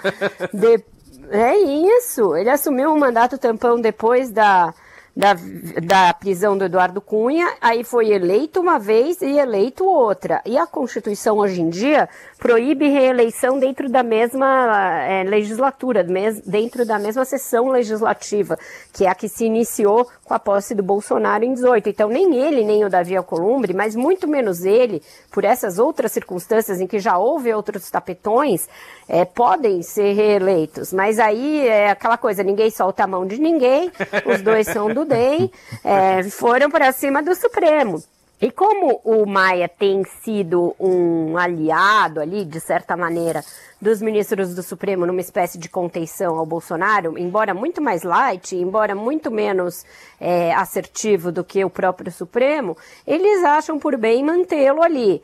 De... 0.53 0.83
É 1.31 1.55
isso, 1.55 2.35
ele 2.35 2.49
assumiu 2.49 2.91
um 2.91 2.97
mandato 2.97 3.37
tampão 3.37 3.79
depois 3.79 4.31
da 4.31 4.73
da, 5.19 5.35
da 5.83 6.13
prisão 6.13 6.57
do 6.57 6.63
Eduardo 6.63 7.01
Cunha, 7.01 7.45
aí 7.59 7.83
foi 7.83 8.09
eleito 8.09 8.61
uma 8.61 8.79
vez 8.79 9.21
e 9.21 9.37
eleito 9.37 9.83
outra. 9.83 10.41
E 10.45 10.57
a 10.57 10.65
Constituição 10.65 11.39
hoje 11.39 11.61
em 11.61 11.69
dia 11.69 12.07
proíbe 12.37 12.87
reeleição 12.87 13.59
dentro 13.59 13.89
da 13.89 14.01
mesma 14.01 15.03
é, 15.03 15.23
legislatura, 15.23 16.05
mes, 16.05 16.39
dentro 16.39 16.85
da 16.85 16.97
mesma 16.97 17.25
sessão 17.25 17.67
legislativa, 17.67 18.57
que 18.93 19.05
é 19.05 19.09
a 19.09 19.15
que 19.15 19.27
se 19.27 19.43
iniciou 19.43 20.07
com 20.23 20.33
a 20.33 20.39
posse 20.39 20.73
do 20.73 20.81
Bolsonaro 20.81 21.43
em 21.43 21.53
18. 21.53 21.89
Então, 21.89 22.07
nem 22.07 22.37
ele, 22.37 22.63
nem 22.63 22.85
o 22.85 22.89
Davi 22.89 23.17
Alcolumbre, 23.17 23.73
mas 23.73 23.97
muito 23.97 24.25
menos 24.25 24.63
ele, 24.63 25.01
por 25.29 25.43
essas 25.43 25.79
outras 25.79 26.13
circunstâncias 26.13 26.79
em 26.79 26.87
que 26.87 26.97
já 26.97 27.17
houve 27.17 27.53
outros 27.53 27.91
tapetões, 27.91 28.69
é, 29.05 29.25
podem 29.25 29.81
ser 29.81 30.13
reeleitos. 30.13 30.93
Mas 30.93 31.19
aí 31.19 31.67
é 31.67 31.89
aquela 31.89 32.17
coisa, 32.17 32.41
ninguém 32.41 32.71
solta 32.71 33.03
a 33.03 33.07
mão 33.07 33.25
de 33.25 33.37
ninguém, 33.37 33.91
os 34.25 34.41
dois 34.41 34.65
são 34.67 34.93
do 34.93 35.08
DEM, 35.09 35.51
é, 35.83 36.23
foram 36.23 36.69
para 36.69 36.91
cima 36.91 37.21
do 37.21 37.35
Supremo. 37.35 38.01
E 38.41 38.49
como 38.49 39.01
o 39.03 39.25
Maia 39.25 39.67
tem 39.67 40.01
sido 40.23 40.73
um 40.79 41.37
aliado 41.37 42.21
ali, 42.21 42.45
de 42.45 42.61
certa 42.61 42.95
maneira, 42.95 43.43
dos 43.81 44.01
ministros 44.01 44.55
do 44.55 44.63
Supremo 44.63 45.05
numa 45.05 45.19
espécie 45.19 45.57
de 45.57 45.67
contenção 45.67 46.37
ao 46.37 46.45
Bolsonaro, 46.45 47.17
embora 47.17 47.53
muito 47.53 47.81
mais 47.81 48.03
light, 48.03 48.55
embora 48.55 48.95
muito 48.95 49.29
menos 49.29 49.83
é, 50.21 50.53
assertivo 50.53 51.33
do 51.33 51.43
que 51.43 51.65
o 51.65 51.69
próprio 51.69 52.13
Supremo, 52.13 52.77
eles 53.05 53.43
acham 53.43 53.77
por 53.77 53.97
bem 53.97 54.23
mantê-lo 54.23 54.81
ali. 54.81 55.21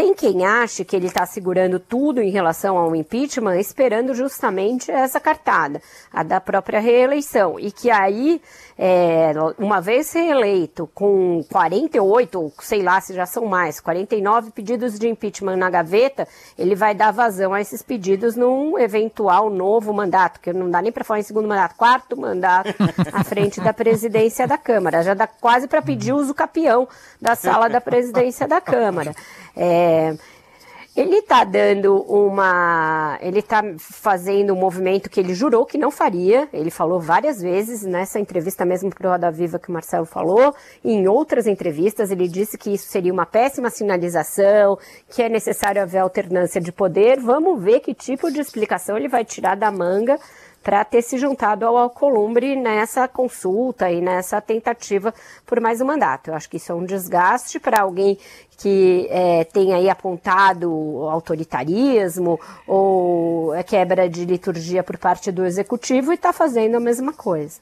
Tem 0.00 0.14
quem 0.14 0.46
ache 0.46 0.82
que 0.82 0.96
ele 0.96 1.08
está 1.08 1.26
segurando 1.26 1.78
tudo 1.78 2.22
em 2.22 2.30
relação 2.30 2.78
ao 2.78 2.96
impeachment, 2.96 3.60
esperando 3.60 4.14
justamente 4.14 4.90
essa 4.90 5.20
cartada, 5.20 5.82
a 6.10 6.22
da 6.22 6.40
própria 6.40 6.80
reeleição, 6.80 7.60
e 7.60 7.70
que 7.70 7.90
aí 7.90 8.40
é, 8.78 9.34
uma 9.58 9.78
vez 9.78 10.10
reeleito 10.14 10.88
com 10.94 11.44
48, 11.52 12.50
sei 12.60 12.82
lá 12.82 12.98
se 12.98 13.12
já 13.12 13.26
são 13.26 13.44
mais, 13.44 13.78
49 13.78 14.52
pedidos 14.52 14.98
de 14.98 15.06
impeachment 15.06 15.58
na 15.58 15.68
gaveta, 15.68 16.26
ele 16.58 16.74
vai 16.74 16.94
dar 16.94 17.10
vazão 17.10 17.52
a 17.52 17.60
esses 17.60 17.82
pedidos 17.82 18.36
num 18.36 18.78
eventual 18.78 19.50
novo 19.50 19.92
mandato, 19.92 20.40
que 20.40 20.50
não 20.50 20.70
dá 20.70 20.80
nem 20.80 20.90
para 20.90 21.04
falar 21.04 21.20
em 21.20 21.24
segundo 21.24 21.46
mandato, 21.46 21.76
quarto 21.76 22.16
mandato 22.16 22.74
à 23.12 23.22
frente 23.22 23.60
da 23.60 23.74
presidência 23.74 24.48
da 24.48 24.56
Câmara. 24.56 25.02
Já 25.02 25.12
dá 25.12 25.26
quase 25.26 25.68
para 25.68 25.82
pedir 25.82 26.14
uso 26.14 26.32
capião 26.32 26.88
da 27.20 27.34
sala 27.34 27.68
da 27.68 27.82
presidência 27.82 28.48
da 28.48 28.62
Câmara. 28.62 29.14
É, 29.54 29.89
ele 30.96 31.18
está 31.18 31.44
dando 31.44 32.02
uma. 32.02 33.16
Ele 33.22 33.38
está 33.38 33.62
fazendo 33.78 34.52
um 34.52 34.56
movimento 34.56 35.08
que 35.08 35.20
ele 35.20 35.34
jurou 35.34 35.64
que 35.64 35.78
não 35.78 35.90
faria. 35.90 36.48
Ele 36.52 36.70
falou 36.70 37.00
várias 37.00 37.40
vezes 37.40 37.82
nessa 37.82 38.18
entrevista 38.18 38.64
mesmo 38.64 38.90
para 38.90 39.08
o 39.08 39.10
Roda 39.12 39.30
Viva 39.30 39.58
que 39.58 39.68
o 39.68 39.72
Marcelo 39.72 40.04
falou, 40.04 40.54
e 40.84 40.92
em 40.92 41.06
outras 41.06 41.46
entrevistas 41.46 42.10
ele 42.10 42.26
disse 42.26 42.58
que 42.58 42.74
isso 42.74 42.88
seria 42.88 43.12
uma 43.12 43.24
péssima 43.24 43.70
sinalização, 43.70 44.76
que 45.08 45.22
é 45.22 45.28
necessário 45.28 45.80
haver 45.80 45.98
alternância 45.98 46.60
de 46.60 46.72
poder. 46.72 47.20
Vamos 47.20 47.62
ver 47.62 47.80
que 47.80 47.94
tipo 47.94 48.30
de 48.30 48.40
explicação 48.40 48.96
ele 48.96 49.08
vai 49.08 49.24
tirar 49.24 49.56
da 49.56 49.70
manga 49.70 50.18
para 50.62 50.84
ter 50.84 51.02
se 51.02 51.16
juntado 51.16 51.66
ao 51.66 51.76
Alcolumbre 51.76 52.54
nessa 52.54 53.08
consulta 53.08 53.90
e 53.90 54.00
nessa 54.00 54.40
tentativa 54.40 55.14
por 55.46 55.60
mais 55.60 55.80
um 55.80 55.86
mandato. 55.86 56.28
Eu 56.28 56.34
acho 56.34 56.50
que 56.50 56.58
isso 56.58 56.70
é 56.70 56.74
um 56.74 56.84
desgaste 56.84 57.58
para 57.58 57.80
alguém 57.80 58.18
que 58.60 59.06
é, 59.10 59.44
tem 59.44 59.72
aí 59.72 59.88
apontado 59.88 60.70
autoritarismo 61.08 62.38
ou 62.66 63.52
quebra 63.66 64.08
de 64.08 64.26
liturgia 64.26 64.82
por 64.82 64.98
parte 64.98 65.32
do 65.32 65.46
executivo 65.46 66.12
e 66.12 66.14
está 66.14 66.30
fazendo 66.32 66.76
a 66.76 66.80
mesma 66.80 67.12
coisa. 67.12 67.60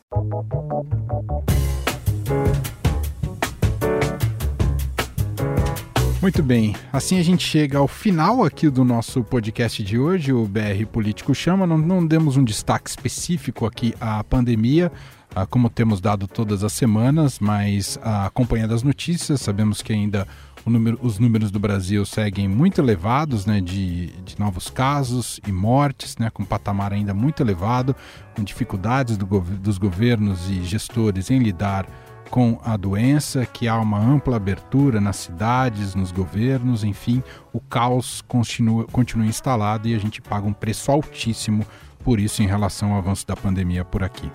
Muito 6.20 6.42
bem, 6.42 6.74
assim 6.92 7.16
a 7.20 7.22
gente 7.22 7.46
chega 7.46 7.78
ao 7.78 7.86
final 7.86 8.42
aqui 8.42 8.68
do 8.68 8.84
nosso 8.84 9.22
podcast 9.22 9.84
de 9.84 9.96
hoje, 9.96 10.32
o 10.32 10.44
BR 10.46 10.84
Político 10.90 11.32
Chama. 11.32 11.64
Não, 11.64 11.78
não 11.78 12.04
demos 12.04 12.36
um 12.36 12.42
destaque 12.42 12.90
específico 12.90 13.64
aqui 13.64 13.94
à 14.00 14.24
pandemia, 14.24 14.90
ah, 15.32 15.46
como 15.46 15.70
temos 15.70 16.00
dado 16.00 16.26
todas 16.26 16.64
as 16.64 16.72
semanas, 16.72 17.38
mas 17.38 18.00
ah, 18.02 18.26
acompanhando 18.26 18.74
as 18.74 18.82
notícias, 18.82 19.40
sabemos 19.40 19.80
que 19.80 19.92
ainda 19.92 20.26
número, 20.66 20.98
os 21.02 21.18
números 21.18 21.50
do 21.50 21.58
Brasil 21.58 22.04
seguem 22.04 22.48
muito 22.48 22.80
elevados 22.80 23.46
né, 23.46 23.60
de, 23.60 24.08
de 24.24 24.38
novos 24.38 24.68
casos 24.68 25.40
e 25.46 25.52
mortes, 25.52 26.16
né, 26.18 26.30
com 26.30 26.42
um 26.42 26.46
patamar 26.46 26.92
ainda 26.92 27.14
muito 27.14 27.42
elevado, 27.42 27.94
com 28.34 28.42
dificuldades 28.42 29.16
do, 29.16 29.26
dos 29.26 29.78
governos 29.78 30.50
e 30.50 30.62
gestores 30.64 31.30
em 31.30 31.38
lidar 31.38 31.86
com 32.30 32.60
a 32.62 32.76
doença, 32.76 33.46
que 33.46 33.66
há 33.66 33.78
uma 33.78 33.98
ampla 33.98 34.36
abertura 34.36 35.00
nas 35.00 35.16
cidades, 35.16 35.94
nos 35.94 36.12
governos, 36.12 36.84
enfim, 36.84 37.22
o 37.52 37.60
caos 37.60 38.22
continua, 38.22 38.84
continua 38.86 39.26
instalado 39.26 39.88
e 39.88 39.94
a 39.94 39.98
gente 39.98 40.20
paga 40.20 40.46
um 40.46 40.52
preço 40.52 40.90
altíssimo 40.90 41.66
por 42.04 42.20
isso 42.20 42.42
em 42.42 42.46
relação 42.46 42.92
ao 42.92 42.98
avanço 42.98 43.26
da 43.26 43.36
pandemia 43.36 43.84
por 43.84 44.02
aqui. 44.02 44.30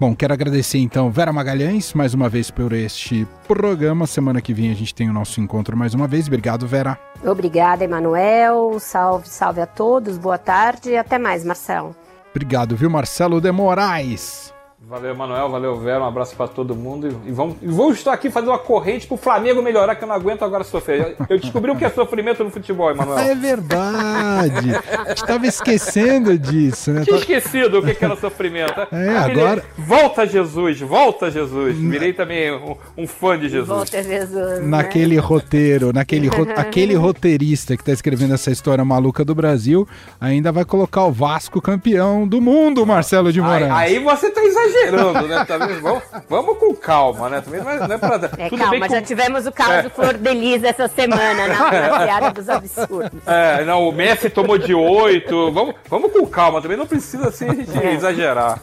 Bom, 0.00 0.16
quero 0.16 0.32
agradecer 0.32 0.78
então 0.78 1.10
Vera 1.10 1.30
Magalhães 1.30 1.92
mais 1.92 2.14
uma 2.14 2.26
vez 2.26 2.50
por 2.50 2.72
este 2.72 3.28
programa. 3.46 4.06
Semana 4.06 4.40
que 4.40 4.54
vem 4.54 4.70
a 4.70 4.74
gente 4.74 4.94
tem 4.94 5.10
o 5.10 5.12
nosso 5.12 5.42
encontro 5.42 5.76
mais 5.76 5.92
uma 5.92 6.08
vez. 6.08 6.26
Obrigado, 6.26 6.66
Vera. 6.66 6.98
Obrigada, 7.22 7.84
Emanuel. 7.84 8.78
Salve, 8.80 9.28
salve 9.28 9.60
a 9.60 9.66
todos. 9.66 10.16
Boa 10.16 10.38
tarde 10.38 10.88
e 10.88 10.96
até 10.96 11.18
mais, 11.18 11.44
Marcelo. 11.44 11.94
Obrigado, 12.30 12.74
viu, 12.74 12.88
Marcelo 12.88 13.42
de 13.42 13.52
Moraes. 13.52 14.54
Valeu, 14.90 15.14
Manuel. 15.14 15.48
Valeu, 15.48 15.76
Vera. 15.76 16.00
Um 16.00 16.08
abraço 16.08 16.34
para 16.34 16.48
todo 16.48 16.74
mundo. 16.74 17.20
E 17.24 17.30
vamos, 17.30 17.54
e 17.62 17.68
vamos 17.68 17.98
estar 17.98 18.12
aqui 18.12 18.28
fazendo 18.28 18.48
uma 18.48 18.58
corrente 18.58 19.06
pro 19.06 19.16
Flamengo 19.16 19.62
melhorar, 19.62 19.94
que 19.94 20.02
eu 20.02 20.08
não 20.08 20.16
aguento 20.16 20.44
agora 20.44 20.64
sofrer. 20.64 21.14
Eu 21.28 21.38
descobri 21.38 21.70
o 21.70 21.76
que 21.76 21.84
é 21.84 21.90
sofrimento 21.90 22.42
no 22.42 22.50
futebol, 22.50 22.92
Manuel. 22.92 23.20
É 23.20 23.32
verdade. 23.32 24.70
Estava 25.14 25.46
esquecendo 25.46 26.36
disso, 26.36 26.90
né? 26.90 27.04
Tinha 27.04 27.18
esquecido 27.18 27.78
o 27.78 27.82
que 27.82 28.04
era 28.04 28.16
sofrimento. 28.16 28.74
É, 28.90 29.16
agora. 29.16 29.64
Volta 29.78 30.26
Jesus, 30.26 30.80
volta 30.80 31.30
Jesus. 31.30 31.76
Virei 31.76 32.12
também 32.12 32.52
um, 32.52 32.76
um 32.96 33.06
fã 33.06 33.38
de 33.38 33.48
Jesus. 33.48 33.68
Volta 33.68 34.02
Jesus. 34.02 34.58
Né? 34.60 34.66
Naquele 34.66 35.14
né? 35.14 35.20
roteiro, 35.20 35.92
naquele 35.92 36.26
ro... 36.26 36.46
aquele 36.56 36.94
roteirista 36.94 37.76
que 37.76 37.82
está 37.82 37.92
escrevendo 37.92 38.34
essa 38.34 38.50
história 38.50 38.84
maluca 38.84 39.24
do 39.24 39.34
Brasil, 39.34 39.86
ainda 40.20 40.50
vai 40.50 40.64
colocar 40.64 41.04
o 41.04 41.12
Vasco 41.12 41.60
campeão 41.60 42.26
do 42.26 42.40
mundo, 42.40 42.84
Marcelo 42.84 43.32
de 43.32 43.40
Moraes. 43.40 43.70
Aí, 43.70 43.96
aí 43.96 44.02
você 44.02 44.26
está 44.26 44.42
exagerando 44.42 44.79
exagerando, 44.80 45.28
né? 45.28 45.44
Também, 45.44 45.80
vamos, 45.80 46.02
vamos 46.28 46.58
com 46.58 46.74
calma, 46.74 47.28
né? 47.28 47.40
Também 47.40 47.60
não 47.60 47.70
é, 47.70 47.78
não 47.78 47.94
é 47.94 47.98
pra... 47.98 48.14
É, 48.38 48.48
Tudo 48.48 48.58
calma, 48.58 48.88
já 48.88 49.02
tivemos 49.02 49.46
o 49.46 49.52
caso 49.52 49.72
é. 49.72 49.82
do 49.82 49.90
Flor 49.90 50.14
Delis 50.14 50.62
essa 50.62 50.88
semana, 50.88 51.46
na, 51.48 51.88
na 51.88 51.98
piada 52.04 52.30
dos 52.30 52.48
absurdos. 52.48 53.20
É, 53.26 53.64
não, 53.64 53.88
o 53.88 53.92
Messi 53.92 54.30
tomou 54.30 54.58
de 54.58 54.74
oito. 54.74 55.52
Vamos, 55.52 55.74
vamos 55.88 56.12
com 56.12 56.26
calma, 56.26 56.60
também 56.60 56.76
não 56.76 56.86
precisa 56.86 57.28
assim 57.28 57.48
a 57.48 57.54
gente 57.54 57.78
é. 57.78 57.94
exagerar. 57.94 58.60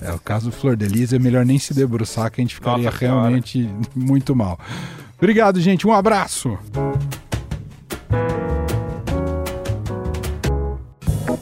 É, 0.00 0.12
o 0.12 0.18
caso 0.18 0.50
do 0.50 0.56
Flor 0.56 0.76
Delis 0.76 1.12
é 1.12 1.18
melhor 1.18 1.44
nem 1.44 1.58
se 1.58 1.74
debruçar, 1.74 2.30
que 2.30 2.40
a 2.40 2.44
gente 2.44 2.54
ficaria 2.54 2.84
Nossa, 2.84 2.98
realmente 2.98 3.68
muito 3.94 4.34
mal. 4.34 4.58
Obrigado, 5.18 5.60
gente. 5.60 5.86
Um 5.86 5.92
abraço. 5.92 6.58